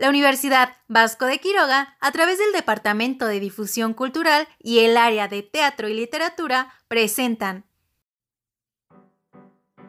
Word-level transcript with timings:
La 0.00 0.08
Universidad 0.08 0.70
Vasco 0.88 1.26
de 1.26 1.36
Quiroga, 1.40 1.94
a 2.00 2.10
través 2.10 2.38
del 2.38 2.52
Departamento 2.54 3.26
de 3.26 3.38
Difusión 3.38 3.92
Cultural 3.92 4.48
y 4.58 4.78
el 4.78 4.96
área 4.96 5.28
de 5.28 5.42
Teatro 5.42 5.90
y 5.90 5.94
Literatura, 5.94 6.72
presentan 6.88 7.64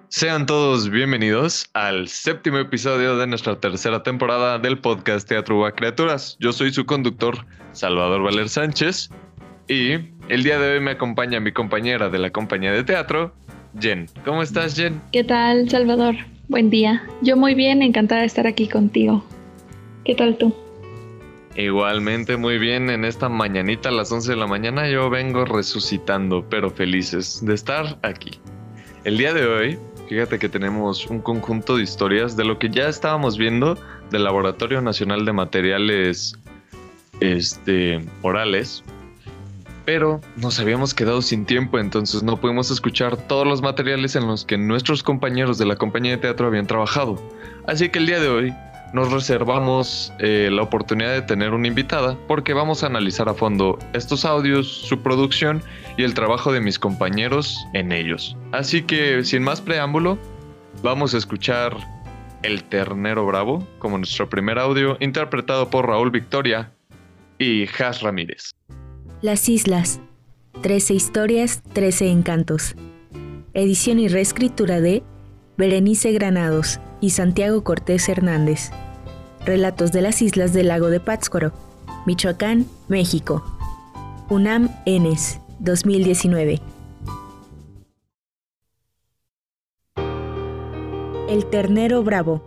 sean 0.09 0.45
todos 0.45 0.89
bienvenidos 0.89 1.69
al 1.71 2.09
séptimo 2.09 2.57
episodio 2.57 3.15
de 3.15 3.25
nuestra 3.25 3.57
tercera 3.61 4.03
temporada 4.03 4.59
del 4.59 4.79
podcast 4.79 5.29
Teatro 5.29 5.65
a 5.65 5.71
Criaturas. 5.71 6.35
Yo 6.41 6.51
soy 6.51 6.73
su 6.73 6.85
conductor, 6.85 7.45
Salvador 7.71 8.21
Valer 8.21 8.49
Sánchez, 8.49 9.09
y 9.69 9.93
el 10.27 10.43
día 10.43 10.59
de 10.59 10.73
hoy 10.73 10.79
me 10.81 10.91
acompaña 10.91 11.39
mi 11.39 11.53
compañera 11.53 12.09
de 12.09 12.19
la 12.19 12.29
compañía 12.31 12.73
de 12.73 12.83
teatro, 12.83 13.33
Jen. 13.79 14.07
¿Cómo 14.25 14.43
estás, 14.43 14.75
Jen? 14.75 15.01
¿Qué 15.13 15.23
tal, 15.23 15.69
Salvador? 15.69 16.15
Buen 16.49 16.69
día. 16.69 17.01
Yo 17.21 17.37
muy 17.37 17.55
bien, 17.55 17.81
encantada 17.81 18.19
de 18.19 18.27
estar 18.27 18.45
aquí 18.45 18.67
contigo. 18.67 19.23
¿Qué 20.11 20.15
tal 20.15 20.37
tú? 20.37 20.53
Igualmente 21.55 22.35
muy 22.35 22.57
bien, 22.57 22.89
en 22.89 23.05
esta 23.05 23.29
mañanita 23.29 23.87
a 23.87 23.93
las 23.93 24.11
11 24.11 24.31
de 24.31 24.35
la 24.35 24.45
mañana 24.45 24.89
yo 24.89 25.09
vengo 25.09 25.45
resucitando, 25.45 26.45
pero 26.49 26.69
felices 26.69 27.39
de 27.45 27.53
estar 27.53 27.97
aquí. 28.01 28.31
El 29.05 29.17
día 29.17 29.33
de 29.33 29.45
hoy 29.45 29.79
Fíjate 30.09 30.37
que 30.37 30.49
tenemos 30.49 31.07
un 31.07 31.21
conjunto 31.21 31.77
de 31.77 31.83
historias 31.83 32.35
de 32.35 32.43
lo 32.43 32.59
que 32.59 32.69
ya 32.69 32.89
estábamos 32.89 33.37
viendo 33.37 33.77
del 34.09 34.25
Laboratorio 34.25 34.81
Nacional 34.81 35.23
de 35.23 35.31
Materiales 35.31 36.37
este, 37.21 38.05
Orales, 38.21 38.83
pero 39.85 40.19
nos 40.35 40.59
habíamos 40.59 40.93
quedado 40.93 41.21
sin 41.21 41.45
tiempo, 41.45 41.79
entonces 41.79 42.21
no 42.21 42.35
pudimos 42.35 42.69
escuchar 42.69 43.15
todos 43.15 43.47
los 43.47 43.61
materiales 43.61 44.17
en 44.17 44.27
los 44.27 44.43
que 44.43 44.57
nuestros 44.57 45.03
compañeros 45.03 45.57
de 45.57 45.67
la 45.67 45.77
compañía 45.77 46.11
de 46.11 46.17
teatro 46.17 46.47
habían 46.47 46.67
trabajado. 46.67 47.15
Así 47.65 47.87
que 47.87 47.99
el 47.99 48.07
día 48.07 48.19
de 48.19 48.27
hoy 48.27 48.53
nos 48.93 49.11
reservamos 49.11 50.13
eh, 50.19 50.49
la 50.51 50.63
oportunidad 50.63 51.13
de 51.13 51.21
tener 51.21 51.53
una 51.53 51.67
invitada 51.67 52.17
porque 52.27 52.53
vamos 52.53 52.83
a 52.83 52.87
analizar 52.87 53.29
a 53.29 53.33
fondo 53.33 53.79
estos 53.93 54.25
audios, 54.25 54.67
su 54.67 54.99
producción 54.99 55.61
y 55.97 56.03
el 56.03 56.13
trabajo 56.13 56.51
de 56.51 56.61
mis 56.61 56.77
compañeros 56.77 57.57
en 57.73 57.91
ellos. 57.91 58.35
Así 58.51 58.83
que 58.83 59.23
sin 59.23 59.43
más 59.43 59.61
preámbulo, 59.61 60.17
vamos 60.83 61.13
a 61.13 61.17
escuchar 61.17 61.75
El 62.43 62.63
Ternero 62.63 63.25
Bravo 63.25 63.65
como 63.79 63.97
nuestro 63.97 64.29
primer 64.29 64.59
audio 64.59 64.97
interpretado 64.99 65.69
por 65.69 65.87
Raúl 65.87 66.11
Victoria 66.11 66.71
y 67.37 67.67
Jas 67.67 68.01
Ramírez. 68.01 68.51
Las 69.21 69.47
Islas. 69.49 69.99
13 70.61 70.93
historias, 70.93 71.63
13 71.73 72.09
encantos. 72.09 72.75
Edición 73.53 73.99
y 73.99 74.07
reescritura 74.07 74.81
de 74.81 75.03
Berenice 75.57 76.11
Granados 76.13 76.79
y 77.01 77.11
Santiago 77.11 77.63
Cortés 77.63 78.07
Hernández. 78.07 78.71
Relatos 79.45 79.91
de 79.91 80.01
las 80.01 80.21
islas 80.21 80.53
del 80.53 80.69
lago 80.69 80.89
de 80.89 80.99
Pátzcuaro, 80.99 81.51
Michoacán, 82.05 82.65
México. 82.87 83.43
UNAM 84.29 84.69
ENES, 84.85 85.41
2019. 85.59 86.61
El 91.27 91.45
ternero 91.49 92.01
bravo. 92.03 92.41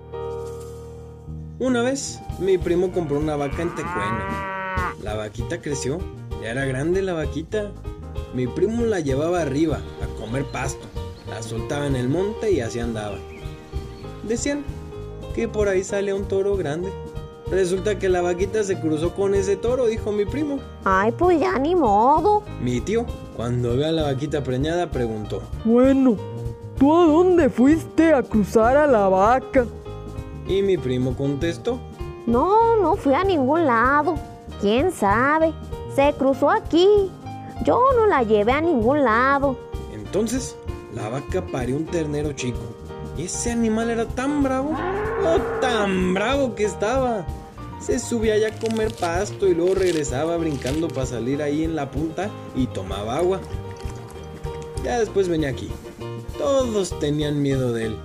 Una 1.59 1.83
vez, 1.83 2.21
mi 2.39 2.59
primo 2.59 2.91
compró 2.91 3.19
una 3.19 3.37
vaca 3.37 3.63
en 3.63 3.75
Tecuena. 3.75 4.95
La 5.03 5.15
vaquita 5.15 5.61
creció, 5.61 5.99
ya 6.43 6.51
era 6.51 6.65
grande 6.65 7.03
la 7.03 7.13
vaquita. 7.13 7.71
Mi 8.35 8.47
primo 8.47 8.85
la 8.87 9.01
llevaba 9.01 9.43
arriba 9.43 9.81
a 10.03 10.21
comer 10.21 10.45
pasto, 10.47 10.87
la 11.29 11.43
soltaba 11.43 11.87
en 11.87 11.97
el 11.97 12.09
monte 12.09 12.51
y 12.51 12.61
así 12.61 12.81
andaba. 12.81 13.17
Decían 14.23 14.65
que 15.35 15.49
por 15.49 15.69
ahí 15.69 15.85
sale 15.85 16.15
un 16.15 16.25
toro 16.25 16.57
grande. 16.57 16.93
Resulta 17.51 17.99
que 17.99 18.09
la 18.09 18.23
vaquita 18.23 18.65
se 18.65 18.81
cruzó 18.81 19.15
con 19.15 19.35
ese 19.35 19.57
toro, 19.57 19.87
dijo 19.87 20.13
mi 20.13 20.25
primo. 20.25 20.59
Ay, 20.85 21.13
pues 21.13 21.39
ya 21.39 21.59
ni 21.59 21.75
modo. 21.75 22.43
Mi 22.61 22.81
tío, 22.81 23.05
cuando 23.37 23.77
ve 23.77 23.87
a 23.87 23.93
la 23.93 24.05
vaquita 24.05 24.43
preñada, 24.43 24.91
preguntó. 24.91 25.43
Bueno, 25.65 26.17
¿tú 26.79 26.97
a 26.97 27.05
dónde 27.05 27.51
fuiste 27.51 28.15
a 28.15 28.23
cruzar 28.23 28.77
a 28.77 28.87
la 28.87 29.09
vaca? 29.09 29.67
Y 30.49 30.63
mi 30.63 30.79
primo 30.79 31.15
contestó. 31.15 31.79
No, 32.27 32.77
no 32.77 32.97
fui 32.97 33.13
a 33.13 33.25
ningún 33.25 33.67
lado. 33.67 34.15
¿Quién 34.61 34.91
sabe? 34.91 35.53
Se 35.95 36.15
cruzó 36.15 36.51
aquí. 36.51 36.89
Yo 37.65 37.81
no 37.97 38.07
la 38.07 38.23
llevé 38.23 38.53
a 38.53 38.61
ningún 38.61 39.05
lado. 39.05 39.57
Entonces, 39.93 40.57
la 40.95 41.09
vaca 41.09 41.45
parió 41.47 41.77
un 41.77 41.87
ternero 41.87 42.33
chico 42.33 42.61
ese 43.19 43.53
animal 43.53 43.91
era 43.91 44.07
tan 44.07 44.43
bravo, 44.43 44.73
oh, 45.25 45.39
tan 45.61 46.15
bravo 46.15 46.55
que 46.55 46.65
estaba. 46.65 47.25
Se 47.81 47.99
subía 47.99 48.37
ya 48.39 48.49
a 48.49 48.59
comer 48.59 48.93
pasto 48.93 49.47
y 49.47 49.55
luego 49.55 49.75
regresaba 49.75 50.37
brincando 50.37 50.89
para 50.89 51.07
salir 51.07 51.43
ahí 51.43 51.65
en 51.65 51.77
la 51.77 51.91
punta 51.91 52.31
y 52.57 52.67
tomaba 52.67 53.19
agua. 53.19 53.41
Ya 54.83 54.99
después 54.99 55.29
venía 55.29 55.51
aquí. 55.51 55.69
Todos 56.39 56.99
tenían 56.99 57.41
miedo 57.41 57.73
de 57.73 57.87
él. 57.87 57.97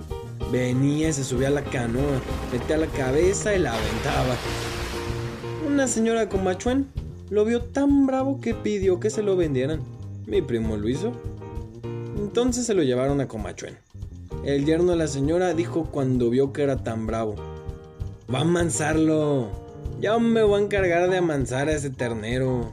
Venía 0.52 1.08
y 1.08 1.12
se 1.12 1.24
subía 1.24 1.48
a 1.48 1.52
la 1.52 1.64
canoa, 1.64 2.20
metía 2.52 2.76
la 2.76 2.86
cabeza 2.86 3.54
y 3.54 3.58
la 3.58 3.72
aventaba. 3.72 4.36
Una 5.66 5.88
señora 5.88 6.28
con 6.28 6.44
machuén 6.44 6.88
lo 7.30 7.44
vio 7.44 7.62
tan 7.62 8.06
bravo 8.06 8.40
que 8.40 8.54
pidió 8.54 9.00
que 9.00 9.10
se 9.10 9.22
lo 9.22 9.36
vendieran. 9.36 9.80
Mi 10.26 10.42
primo 10.42 10.76
lo 10.76 10.88
hizo. 10.88 11.12
Entonces 12.16 12.66
se 12.66 12.74
lo 12.74 12.82
llevaron 12.82 13.20
a 13.20 13.28
Comachuén. 13.28 13.78
El 14.44 14.64
yerno 14.64 14.92
de 14.92 14.98
la 14.98 15.06
señora 15.06 15.52
dijo 15.54 15.84
cuando 15.90 16.30
vio 16.30 16.52
que 16.52 16.62
era 16.62 16.82
tan 16.82 17.06
bravo. 17.06 17.36
Va 18.32 18.38
a 18.38 18.42
amansarlo. 18.42 19.48
Ya 20.00 20.18
me 20.18 20.42
voy 20.42 20.60
a 20.60 20.64
encargar 20.64 21.10
de 21.10 21.18
amansar 21.18 21.68
a 21.68 21.72
ese 21.72 21.90
ternero. 21.90 22.72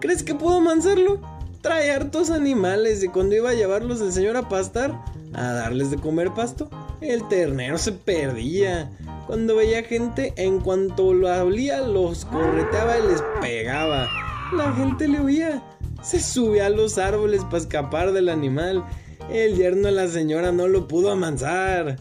¿Crees 0.00 0.22
que 0.22 0.34
puedo 0.34 0.56
amansarlo? 0.56 1.20
Trae 1.60 1.92
hartos 1.92 2.30
animales 2.30 3.04
y 3.04 3.08
cuando 3.08 3.36
iba 3.36 3.50
a 3.50 3.54
llevarlos 3.54 4.00
el 4.00 4.12
señor 4.12 4.36
a 4.36 4.48
pastar, 4.48 4.92
a 5.32 5.52
darles 5.52 5.92
de 5.92 5.96
comer 5.96 6.34
pasto, 6.34 6.68
el 7.00 7.28
ternero 7.28 7.78
se 7.78 7.92
perdía. 7.92 8.90
Cuando 9.28 9.54
veía 9.54 9.84
gente, 9.84 10.32
en 10.36 10.58
cuanto 10.58 11.14
lo 11.14 11.28
olía, 11.44 11.80
los 11.82 12.24
correteaba 12.24 12.98
y 12.98 13.08
les 13.08 13.22
pegaba. 13.40 14.08
La 14.56 14.72
gente 14.72 15.06
le 15.06 15.20
huía. 15.20 15.62
Se 16.02 16.20
subía 16.20 16.66
a 16.66 16.70
los 16.70 16.98
árboles 16.98 17.44
para 17.44 17.58
escapar 17.58 18.12
del 18.12 18.28
animal 18.28 18.84
el 19.30 19.56
yerno 19.56 19.88
de 19.88 19.92
la 19.92 20.08
señora 20.08 20.52
no 20.52 20.68
lo 20.68 20.88
pudo 20.88 21.10
amansar. 21.10 21.96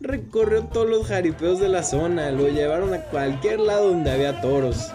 Recorrió 0.00 0.64
todos 0.64 0.88
los 0.88 1.06
jaripeos 1.06 1.60
de 1.60 1.68
la 1.68 1.82
zona, 1.82 2.30
lo 2.30 2.48
llevaron 2.48 2.92
a 2.92 3.00
cualquier 3.04 3.60
lado 3.60 3.88
donde 3.88 4.10
había 4.10 4.40
toros. 4.40 4.90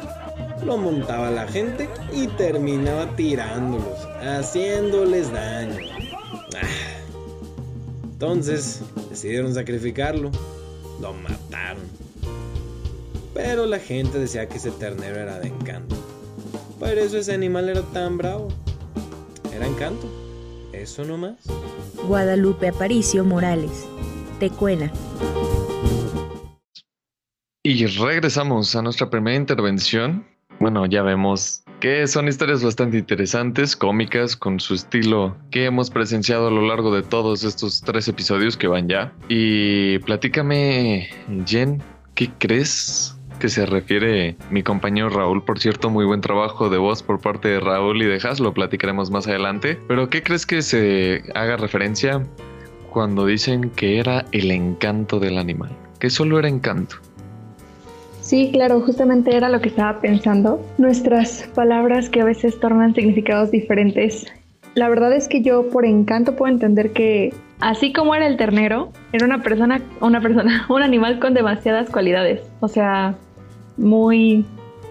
Lo 0.64 0.78
montaba 0.78 1.32
la 1.32 1.48
gente 1.48 1.90
y 2.14 2.28
terminaba 2.28 3.16
tirándolos, 3.16 4.08
haciéndoles 4.22 5.32
daño. 5.32 5.78
Ah. 6.56 6.68
Entonces 8.04 8.82
decidieron 9.10 9.54
sacrificarlo. 9.54 10.32
Lo 11.02 11.14
mataron. 11.14 11.84
Pero 13.34 13.66
la 13.66 13.80
gente 13.80 14.20
decía 14.20 14.50
que 14.50 14.58
ese 14.58 14.72
ternero 14.72 15.18
era 15.18 15.40
de 15.40 15.48
encanto. 15.48 15.96
Por 16.80 16.98
eso 16.98 17.18
ese 17.18 17.34
animal 17.34 17.70
era 17.70 17.82
tan 17.82 18.18
bravo. 18.18 18.48
Era 19.54 19.68
encanto. 19.68 20.08
Eso 20.72 21.04
nomás. 21.04 21.36
Guadalupe 22.08 22.70
Aparicio 22.70 23.26
Morales, 23.26 23.86
Tecuena. 24.40 24.92
Y 27.64 27.86
regresamos 27.86 28.76
a 28.76 28.82
nuestra 28.82 29.10
primera 29.10 29.36
intervención. 29.36 30.26
Bueno, 30.60 30.86
ya 30.86 31.04
vemos 31.04 31.64
que 31.82 32.08
son 32.08 32.28
historias 32.28 32.64
bastante 32.64 32.98
interesantes, 32.98 33.76
cómicas, 33.76 34.36
con 34.36 34.60
su 34.60 34.74
estilo 34.74 35.38
que 35.52 35.66
hemos 35.66 35.90
presenciado 35.90 36.48
a 36.48 36.52
lo 36.52 36.66
largo 36.66 36.94
de 36.94 37.04
todos 37.04 37.44
estos 37.44 37.82
tres 37.82 38.08
episodios 38.08 38.56
que 38.58 38.68
van 38.68 38.88
ya. 38.88 39.14
Y 39.28 40.00
platícame, 40.00 41.10
Jen, 41.46 41.82
¿qué 42.16 42.30
crees 42.38 43.19
que 43.40 43.50
se 43.50 43.66
refiere 43.66 44.36
mi 44.52 44.62
compañero 44.62 45.10
Raúl. 45.10 45.44
Por 45.44 45.60
cierto, 45.60 45.90
muy 45.90 46.06
buen 46.06 46.22
trabajo 46.22 46.70
de 46.70 46.78
voz 46.78 47.02
por 47.02 47.20
parte 47.20 47.48
de 47.48 47.60
Raúl 47.60 48.02
y 48.02 48.06
de 48.06 48.16
Has, 48.18 48.40
lo 48.40 48.54
platicaremos 48.54 49.10
más 49.10 49.28
adelante. 49.28 49.80
Pero 49.88 50.10
¿qué 50.10 50.22
crees 50.22 50.46
que 50.46 50.62
se 50.62 51.24
haga 51.34 51.58
referencia 51.58 52.24
cuando 52.92 53.26
dicen 53.26 53.72
que 53.72 54.00
era 54.00 54.26
el 54.32 54.52
encanto 54.52 55.20
del 55.20 55.38
animal? 55.38 55.72
Que 56.00 56.10
solo 56.10 56.38
era 56.38 56.48
encanto. 56.48 56.98
Sí, 58.22 58.52
claro, 58.54 58.82
justamente 58.82 59.36
era 59.36 59.50
lo 59.50 59.60
que 59.60 59.70
estaba 59.70 60.02
pensando. 60.02 60.64
Nuestras 60.78 61.50
palabras 61.56 62.10
que 62.10 62.22
a 62.22 62.26
veces 62.26 62.60
tornan 62.60 62.94
significados 62.94 63.50
diferentes. 63.50 64.28
La 64.76 64.88
verdad 64.88 65.14
es 65.14 65.28
que 65.28 65.42
yo 65.42 65.68
por 65.70 65.86
encanto 65.86 66.36
puedo 66.36 66.54
entender 66.54 66.94
que 66.94 67.34
así 67.60 67.92
como 67.92 68.14
era 68.16 68.28
el 68.28 68.38
ternero, 68.38 68.92
era 69.14 69.26
una 69.26 69.42
persona, 69.42 69.82
una 70.00 70.22
persona, 70.22 70.66
un 70.70 70.84
animal 70.84 71.20
con 71.20 71.34
demasiadas 71.34 71.90
cualidades. 71.90 72.42
O 72.60 72.68
sea, 72.68 73.16
muy 73.80 74.46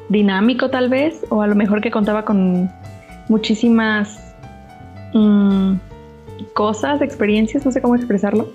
dinámico 0.08 0.70
tal 0.70 0.88
vez, 0.88 1.24
o 1.28 1.42
a 1.42 1.46
lo 1.46 1.54
mejor 1.54 1.80
que 1.80 1.90
contaba 1.90 2.24
con 2.24 2.70
muchísimas 3.28 4.34
mm, 5.14 5.74
cosas, 6.54 7.02
experiencias, 7.02 7.64
no 7.64 7.72
sé 7.72 7.80
cómo 7.80 7.94
expresarlo, 7.94 8.48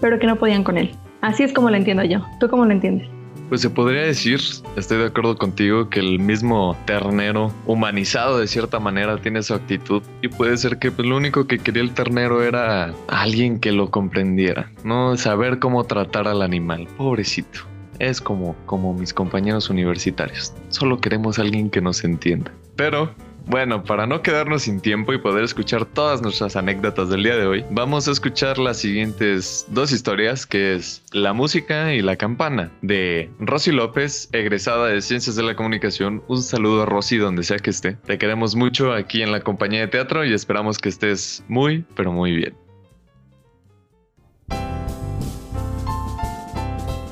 pero 0.00 0.18
que 0.18 0.26
no 0.26 0.36
podían 0.36 0.64
con 0.64 0.78
él. 0.78 0.92
Así 1.20 1.42
es 1.42 1.52
como 1.52 1.70
lo 1.70 1.76
entiendo 1.76 2.04
yo. 2.04 2.20
¿Tú 2.38 2.48
cómo 2.48 2.64
lo 2.64 2.72
entiendes? 2.72 3.08
pues 3.48 3.60
se 3.60 3.70
podría 3.70 4.02
decir, 4.02 4.40
estoy 4.76 4.98
de 4.98 5.06
acuerdo 5.06 5.36
contigo, 5.36 5.88
que 5.88 6.00
el 6.00 6.18
mismo 6.18 6.76
ternero 6.86 7.52
humanizado 7.66 8.38
de 8.38 8.46
cierta 8.46 8.80
manera 8.80 9.18
tiene 9.18 9.42
su 9.42 9.54
actitud 9.54 10.02
y 10.22 10.28
puede 10.28 10.56
ser 10.56 10.78
que 10.78 10.90
pues, 10.90 11.06
lo 11.06 11.16
único 11.16 11.46
que 11.46 11.58
quería 11.58 11.82
el 11.82 11.92
ternero 11.92 12.42
era 12.42 12.92
alguien 13.08 13.60
que 13.60 13.72
lo 13.72 13.90
comprendiera, 13.90 14.70
no 14.82 15.16
saber 15.16 15.58
cómo 15.58 15.84
tratar 15.84 16.26
al 16.26 16.42
animal, 16.42 16.88
pobrecito. 16.96 17.73
Es 17.98 18.20
como, 18.20 18.56
como 18.66 18.94
mis 18.94 19.12
compañeros 19.14 19.70
universitarios. 19.70 20.52
Solo 20.68 21.00
queremos 21.00 21.38
alguien 21.38 21.70
que 21.70 21.80
nos 21.80 22.04
entienda. 22.04 22.52
Pero 22.76 23.14
bueno, 23.46 23.84
para 23.84 24.06
no 24.06 24.22
quedarnos 24.22 24.62
sin 24.62 24.80
tiempo 24.80 25.12
y 25.12 25.18
poder 25.18 25.44
escuchar 25.44 25.84
todas 25.84 26.22
nuestras 26.22 26.56
anécdotas 26.56 27.10
del 27.10 27.22
día 27.22 27.36
de 27.36 27.46
hoy, 27.46 27.64
vamos 27.70 28.08
a 28.08 28.12
escuchar 28.12 28.58
las 28.58 28.78
siguientes 28.78 29.66
dos 29.68 29.92
historias, 29.92 30.46
que 30.46 30.74
es 30.74 31.02
La 31.12 31.34
música 31.34 31.92
y 31.92 32.00
la 32.00 32.16
campana, 32.16 32.70
de 32.80 33.30
Rosy 33.38 33.70
López, 33.70 34.30
egresada 34.32 34.88
de 34.88 35.02
Ciencias 35.02 35.36
de 35.36 35.42
la 35.42 35.56
Comunicación. 35.56 36.22
Un 36.26 36.42
saludo 36.42 36.82
a 36.82 36.86
Rosy 36.86 37.18
donde 37.18 37.42
sea 37.42 37.58
que 37.58 37.70
esté. 37.70 37.96
Te 38.06 38.16
queremos 38.16 38.56
mucho 38.56 38.92
aquí 38.92 39.20
en 39.20 39.30
la 39.30 39.40
compañía 39.40 39.80
de 39.80 39.88
teatro 39.88 40.24
y 40.24 40.32
esperamos 40.32 40.78
que 40.78 40.88
estés 40.88 41.44
muy, 41.46 41.84
pero 41.94 42.12
muy 42.12 42.34
bien. 42.34 42.63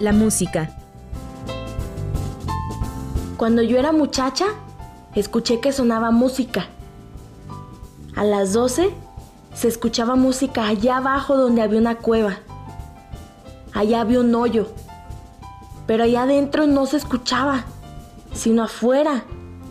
La 0.03 0.13
música. 0.13 0.69
Cuando 3.37 3.63
yo 3.63 3.79
era 3.79 3.93
muchacha, 3.93 4.47
escuché 5.15 5.61
que 5.61 5.71
sonaba 5.71 6.11
música. 6.11 6.67
A 8.17 8.25
las 8.25 8.53
12 8.53 8.91
se 9.55 9.69
escuchaba 9.69 10.17
música 10.17 10.67
allá 10.67 10.97
abajo 10.97 11.37
donde 11.37 11.63
había 11.63 11.79
una 11.79 11.99
cueva. 11.99 12.39
Allá 13.75 14.01
había 14.01 14.19
un 14.19 14.35
hoyo. 14.35 14.67
Pero 15.87 16.03
allá 16.03 16.25
adentro 16.25 16.67
no 16.67 16.85
se 16.87 16.97
escuchaba, 16.97 17.65
sino 18.35 18.65
afuera, 18.65 19.23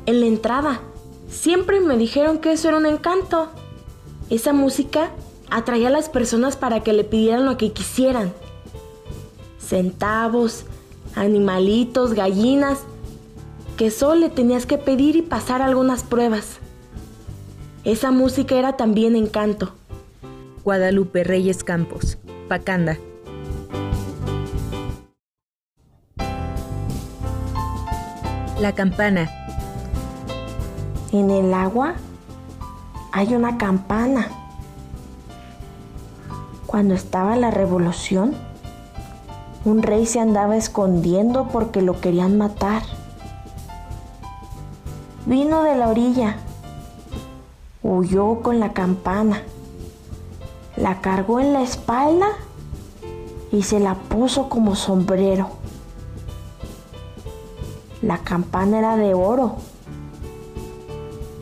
en 0.06 0.22
la 0.22 0.28
entrada. 0.28 0.80
Siempre 1.30 1.82
me 1.82 1.98
dijeron 1.98 2.38
que 2.38 2.54
eso 2.54 2.70
era 2.70 2.78
un 2.78 2.86
encanto. 2.86 3.50
Esa 4.30 4.54
música 4.54 5.12
atraía 5.50 5.90
a 5.90 5.92
las 5.92 6.08
personas 6.08 6.56
para 6.56 6.84
que 6.84 6.94
le 6.94 7.04
pidieran 7.04 7.44
lo 7.44 7.58
que 7.58 7.74
quisieran. 7.74 8.32
Centavos, 9.62 10.66
animalitos, 11.16 12.14
gallinas 12.14 12.80
que 13.78 13.90
solo 13.90 14.22
le 14.22 14.30
tenías 14.30 14.66
que 14.66 14.78
pedir 14.78 15.16
y 15.16 15.22
pasar 15.22 15.62
algunas 15.62 16.04
pruebas. 16.04 16.60
Esa 17.84 18.12
música 18.12 18.56
era 18.56 18.78
también 18.78 19.16
encanto. 19.16 19.74
Guadalupe 20.64 21.24
Reyes 21.24 21.64
Campos, 21.64 22.20
Pacanda. 22.48 23.00
La 28.60 28.76
campana. 28.76 29.32
En 31.12 31.32
el 31.32 31.52
agua 31.56 31.96
hay 33.12 33.34
una 33.34 33.58
campana. 33.58 34.28
Cuando 36.68 36.94
estaba 36.94 37.36
la 37.36 37.50
revolución, 37.50 38.36
un 39.64 39.84
rey 39.84 40.06
se 40.06 40.20
andaba 40.20 40.58
escondiendo 40.58 41.48
porque 41.50 41.82
lo 41.82 42.02
querían 42.02 42.38
matar. 42.38 42.82
Vino 45.26 45.64
de 45.64 45.76
la 45.76 45.88
orilla, 45.88 46.38
huyó 47.84 48.42
con 48.42 48.60
la 48.60 48.74
campana, 48.74 49.44
la 50.76 51.00
cargó 51.02 51.40
en 51.40 51.54
la 51.54 51.62
espalda 51.62 52.28
y 53.52 53.62
se 53.62 53.80
la 53.80 53.94
puso 53.96 54.50
como 54.50 54.76
sombrero. 54.76 55.50
La 58.02 58.18
campana 58.18 58.80
era 58.80 58.98
de 58.98 59.14
oro, 59.14 59.58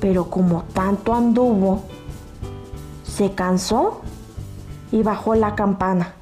pero 0.02 0.30
como 0.30 0.64
tanto 0.74 1.14
anduvo, 1.14 1.84
se 3.06 3.32
cansó 3.32 4.02
y 4.92 5.04
bajó 5.04 5.36
la 5.36 5.56
campana. 5.56 6.19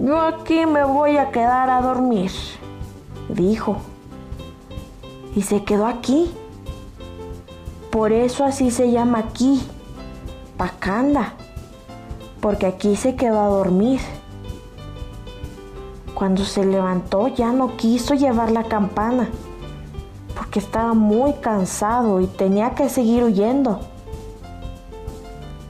Yo 0.00 0.20
aquí 0.20 0.64
me 0.64 0.84
voy 0.84 1.16
a 1.16 1.30
quedar 1.32 1.68
a 1.70 1.82
dormir, 1.82 2.30
dijo 3.28 3.78
y 5.34 5.42
se 5.42 5.64
quedó 5.64 5.86
aquí. 5.86 6.30
Por 7.90 8.12
eso 8.12 8.44
así 8.44 8.70
se 8.70 8.90
llama 8.90 9.18
aquí, 9.18 9.60
Pacanda, 10.56 11.34
porque 12.40 12.66
aquí 12.66 12.96
se 12.96 13.16
quedó 13.16 13.40
a 13.40 13.48
dormir. 13.48 14.00
Cuando 16.14 16.44
se 16.44 16.64
levantó 16.64 17.28
ya 17.28 17.52
no 17.52 17.76
quiso 17.76 18.14
llevar 18.14 18.50
la 18.50 18.64
campana, 18.64 19.28
porque 20.36 20.58
estaba 20.58 20.94
muy 20.94 21.34
cansado 21.34 22.20
y 22.20 22.26
tenía 22.26 22.74
que 22.74 22.88
seguir 22.88 23.24
huyendo. 23.24 23.80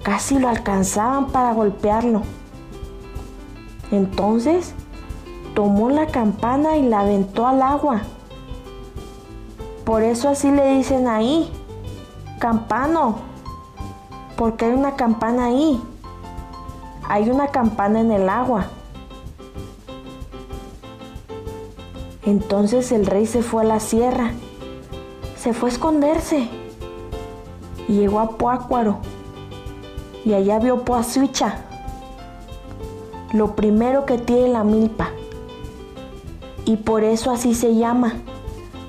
Casi 0.02 0.38
lo 0.38 0.48
alcanzaban 0.48 1.28
para 1.28 1.52
golpearlo. 1.52 2.22
Entonces 3.90 4.74
tomó 5.54 5.90
la 5.90 6.06
campana 6.06 6.76
y 6.76 6.82
la 6.82 7.00
aventó 7.00 7.46
al 7.46 7.62
agua. 7.62 8.02
Por 9.84 10.02
eso 10.02 10.28
así 10.28 10.50
le 10.50 10.76
dicen 10.76 11.08
ahí, 11.08 11.50
campano, 12.38 13.16
porque 14.36 14.66
hay 14.66 14.72
una 14.72 14.96
campana 14.96 15.46
ahí. 15.46 15.80
Hay 17.08 17.30
una 17.30 17.48
campana 17.48 18.00
en 18.00 18.12
el 18.12 18.28
agua. 18.28 18.66
Entonces 22.24 22.92
el 22.92 23.06
rey 23.06 23.26
se 23.26 23.42
fue 23.42 23.62
a 23.62 23.64
la 23.64 23.80
sierra, 23.80 24.32
se 25.38 25.54
fue 25.54 25.70
a 25.70 25.72
esconderse 25.72 26.46
y 27.88 27.94
llegó 27.94 28.20
a 28.20 28.36
Puácuaro 28.36 28.98
y 30.26 30.34
allá 30.34 30.58
vio 30.58 30.84
Poazuicha, 30.84 31.64
lo 33.32 33.54
primero 33.54 34.06
que 34.06 34.18
tiene 34.18 34.48
la 34.48 34.64
milpa. 34.64 35.10
Y 36.64 36.76
por 36.76 37.04
eso 37.04 37.30
así 37.30 37.54
se 37.54 37.74
llama, 37.74 38.14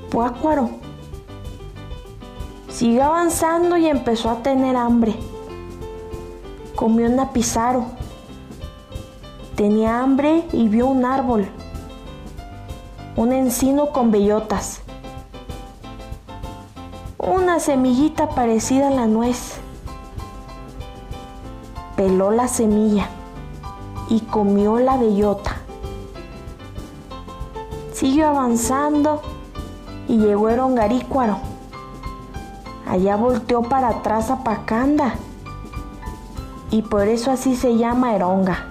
Puácuaro. 0.10 0.70
Siguió 2.70 3.04
avanzando 3.04 3.78
y 3.78 3.88
empezó 3.88 4.30
a 4.30 4.44
tener 4.44 4.76
hambre. 4.76 5.16
Comió 6.76 7.08
un 7.08 7.20
apizaro. 7.20 7.86
Tenía 9.56 10.00
hambre 10.00 10.46
y 10.54 10.70
vio 10.70 10.88
un 10.88 11.04
árbol, 11.04 11.46
un 13.18 13.34
encino 13.34 13.88
con 13.92 14.10
bellotas, 14.10 14.80
una 17.18 17.60
semillita 17.60 18.30
parecida 18.30 18.88
a 18.88 18.92
la 18.92 19.06
nuez. 19.06 19.58
Peló 21.98 22.32
la 22.32 22.48
semilla 22.48 23.10
y 24.10 24.22
comió 24.22 24.80
la 24.80 24.98
bellota. 24.98 25.58
Siguió 27.94 28.28
avanzando 28.28 29.22
y 30.08 30.18
llegó 30.18 30.48
a 30.48 30.54
Erongarícuaro 30.54 31.50
Allá 32.90 33.18
volteó 33.18 33.62
para 33.62 33.90
atrás 33.90 34.32
a 34.32 34.44
Pacanda. 34.44 35.14
Y 36.72 36.82
por 36.82 37.08
eso 37.08 37.30
así 37.30 37.56
se 37.56 37.78
llama 37.78 38.16
Eronga. 38.16 38.66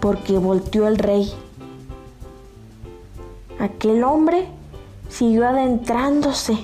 Porque 0.00 0.38
volteó 0.38 0.88
el 0.88 0.98
rey. 0.98 1.32
Aquel 3.60 4.02
hombre 4.02 4.48
siguió 5.08 5.46
adentrándose. 5.46 6.58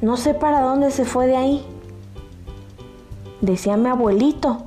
No 0.00 0.16
sé 0.16 0.34
para 0.34 0.60
dónde 0.60 0.92
se 0.92 1.04
fue 1.04 1.26
de 1.26 1.36
ahí. 1.36 1.66
Decía 3.42 3.76
mi 3.76 3.88
abuelito 3.88 4.62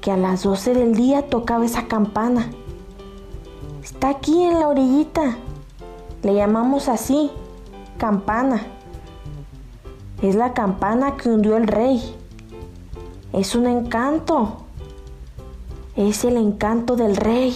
que 0.00 0.10
a 0.10 0.16
las 0.16 0.42
12 0.42 0.74
del 0.74 0.94
día 0.94 1.30
tocaba 1.30 1.64
esa 1.64 1.86
campana. 1.86 2.50
Está 3.82 4.10
aquí 4.10 4.42
en 4.42 4.60
la 4.60 4.68
orillita. 4.68 5.36
Le 6.22 6.34
llamamos 6.34 6.88
así 6.88 7.30
campana. 7.96 8.66
Es 10.20 10.34
la 10.34 10.54
campana 10.54 11.16
que 11.16 11.28
hundió 11.28 11.56
el 11.56 11.68
rey. 11.68 12.16
Es 13.32 13.54
un 13.54 13.68
encanto. 13.68 14.64
Es 15.94 16.24
el 16.24 16.36
encanto 16.36 16.96
del 16.96 17.14
rey. 17.14 17.54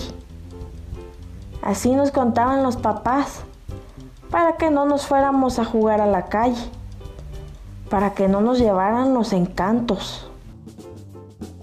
Así 1.63 1.91
nos 1.97 2.13
contaban 2.13 2.63
los 2.63 2.77
papás, 2.77 3.41
para 4.31 4.57
que 4.57 4.71
no 4.71 4.87
nos 4.87 5.07
fuéramos 5.07 5.59
a 5.59 5.65
jugar 5.65 6.01
a 6.01 6.07
la 6.07 6.27
calle, 6.27 6.71
para 7.91 8.15
que 8.15 8.29
no 8.29 8.41
nos 8.41 8.59
llevaran 8.59 9.13
los 9.13 9.33
encantos. 9.33 10.28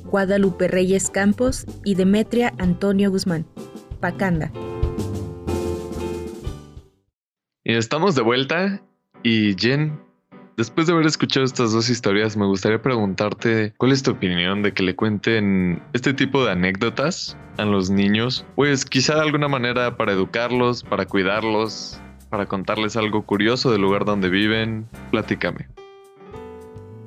Guadalupe 0.06 0.68
Reyes 0.68 1.10
Campos 1.10 1.66
y 1.84 1.96
Demetria 1.96 2.54
Antonio 2.58 3.12
Guzmán. 3.12 3.46
Pacanda. 4.00 4.52
Y 7.64 7.74
estamos 7.74 8.16
de 8.16 8.22
vuelta 8.22 8.82
y 9.24 9.56
Jen, 9.56 10.00
Después 10.58 10.88
de 10.88 10.94
haber 10.94 11.06
escuchado 11.06 11.46
estas 11.46 11.74
dos 11.74 11.90
historias, 11.90 12.38
me 12.38 12.46
gustaría 12.46 12.82
preguntarte 12.82 13.74
cuál 13.76 13.92
es 13.92 14.04
tu 14.04 14.12
opinión 14.12 14.64
de 14.64 14.74
que 14.74 14.84
le 14.84 14.96
cuenten 14.96 15.84
este 15.92 16.14
tipo 16.14 16.46
de 16.46 16.52
anécdotas 16.54 17.38
a 17.58 17.66
los 17.66 17.90
niños. 17.90 18.46
Pues 18.56 18.86
quizá 18.86 19.16
de 19.16 19.22
alguna 19.22 19.50
manera 19.50 19.98
para 19.98 20.14
educarlos, 20.14 20.82
para 20.82 21.06
cuidarlos, 21.06 22.00
para 22.30 22.46
contarles 22.46 22.96
algo 22.96 23.26
curioso 23.26 23.70
del 23.70 23.82
lugar 23.82 24.06
donde 24.06 24.30
viven. 24.30 24.88
Platícame. 25.12 25.68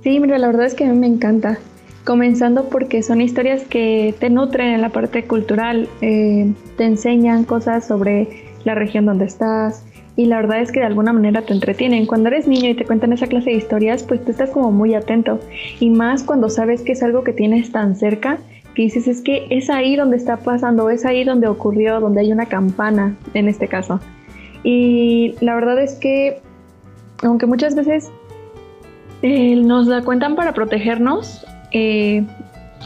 Sí, 0.03 0.21
mira, 0.21 0.37
la 0.37 0.49
verdad 0.49 0.67
es 0.67 0.75
que 0.75 0.85
a 0.85 0.89
mí 0.89 0.99
me 0.99 1.07
encanta. 1.07 1.59
Comenzando 2.09 2.71
porque 2.71 3.03
son 3.03 3.21
historias 3.21 3.65
que 3.65 4.15
te 4.19 4.31
nutren 4.31 4.69
en 4.69 4.81
la 4.81 4.89
parte 4.89 5.27
cultural, 5.27 5.91
eh, 6.01 6.51
te 6.79 6.87
enseñan 6.87 7.45
cosas 7.45 7.87
sobre 7.87 8.47
la 8.65 8.75
región 8.75 9.05
donde 9.05 9.27
estás, 9.27 9.85
y 10.17 10.25
la 10.25 10.37
verdad 10.37 10.63
es 10.63 10.73
que 10.73 10.81
de 10.81 10.87
alguna 10.87 11.13
manera 11.13 11.43
te 11.43 11.53
entretienen. 11.53 12.07
Cuando 12.07 12.29
eres 12.29 12.49
niño 12.49 12.71
y 12.71 12.75
te 12.75 12.87
cuentan 12.87 13.13
esa 13.13 13.27
clase 13.27 13.51
de 13.51 13.57
historias, 13.57 14.05
pues 14.05 14.25
tú 14.25 14.31
estás 14.31 14.49
como 14.49 14.73
muy 14.73 14.95
atento 14.95 15.39
y 15.81 15.91
más 15.91 16.25
cuando 16.25 16.49
sabes 16.49 16.81
que 16.81 16.93
es 16.93 17.03
algo 17.03 17.25
que 17.25 17.35
tienes 17.35 17.73
tan 17.73 17.95
cerca 17.95 18.39
que 18.75 18.85
dices 18.85 19.07
es 19.07 19.21
que 19.21 19.47
es 19.51 19.69
ahí 19.69 19.95
donde 19.95 20.17
está 20.17 20.39
pasando, 20.39 20.89
es 20.89 21.05
ahí 21.05 21.25
donde 21.25 21.47
ocurrió, 21.47 22.01
donde 22.01 22.23
hay 22.23 22.33
una 22.33 22.47
campana 22.47 23.19
en 23.35 23.49
este 23.49 23.69
caso. 23.69 24.01
Y 24.65 25.35
la 25.43 25.55
verdad 25.55 25.79
es 25.79 25.97
que 25.97 26.41
aunque 27.23 27.45
muchas 27.45 27.75
veces 27.75 28.11
eh, 29.21 29.57
nos 29.57 29.89
la 29.89 30.01
cuentan 30.01 30.37
para 30.37 30.55
protegernos, 30.55 31.45
eh, 31.73 32.25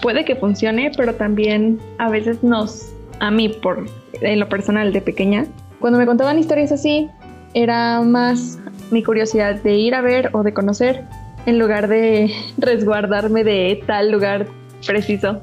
puede 0.01 0.25
que 0.25 0.37
funcione, 0.37 0.91
pero 0.97 1.15
también 1.15 1.81
a 1.99 2.11
veces 2.11 2.43
nos, 2.43 2.93
a 3.21 3.31
mí 3.31 3.49
por 3.49 3.87
en 4.21 4.41
lo 4.41 4.49
personal 4.49 4.93
de 4.93 5.01
pequeña, 5.01 5.47
cuando 5.81 5.99
me 5.99 6.07
contaban 6.07 6.39
historias 6.39 6.73
así, 6.73 7.09
era 7.55 8.01
más 8.03 8.59
mi 8.91 9.03
curiosidad 9.03 9.57
de 9.63 9.75
ir 9.75 9.95
a 9.95 10.01
ver 10.01 10.31
o 10.33 10.43
de 10.43 10.53
conocer 10.53 11.05
en 11.47 11.59
lugar 11.59 11.89
de 11.89 12.33
resguardarme 12.59 13.45
de 13.45 13.83
tal 13.87 14.11
lugar 14.13 14.47
preciso. 14.87 15.43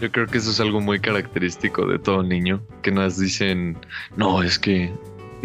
Yo 0.00 0.12
creo 0.12 0.26
que 0.26 0.38
eso 0.38 0.50
es 0.50 0.60
algo 0.60 0.80
muy 0.80 1.00
característico 1.00 1.86
de 1.86 1.98
todo 1.98 2.22
niño, 2.22 2.60
que 2.82 2.90
nos 2.90 3.18
dicen, 3.18 3.78
no, 4.16 4.42
es 4.42 4.58
que 4.58 4.92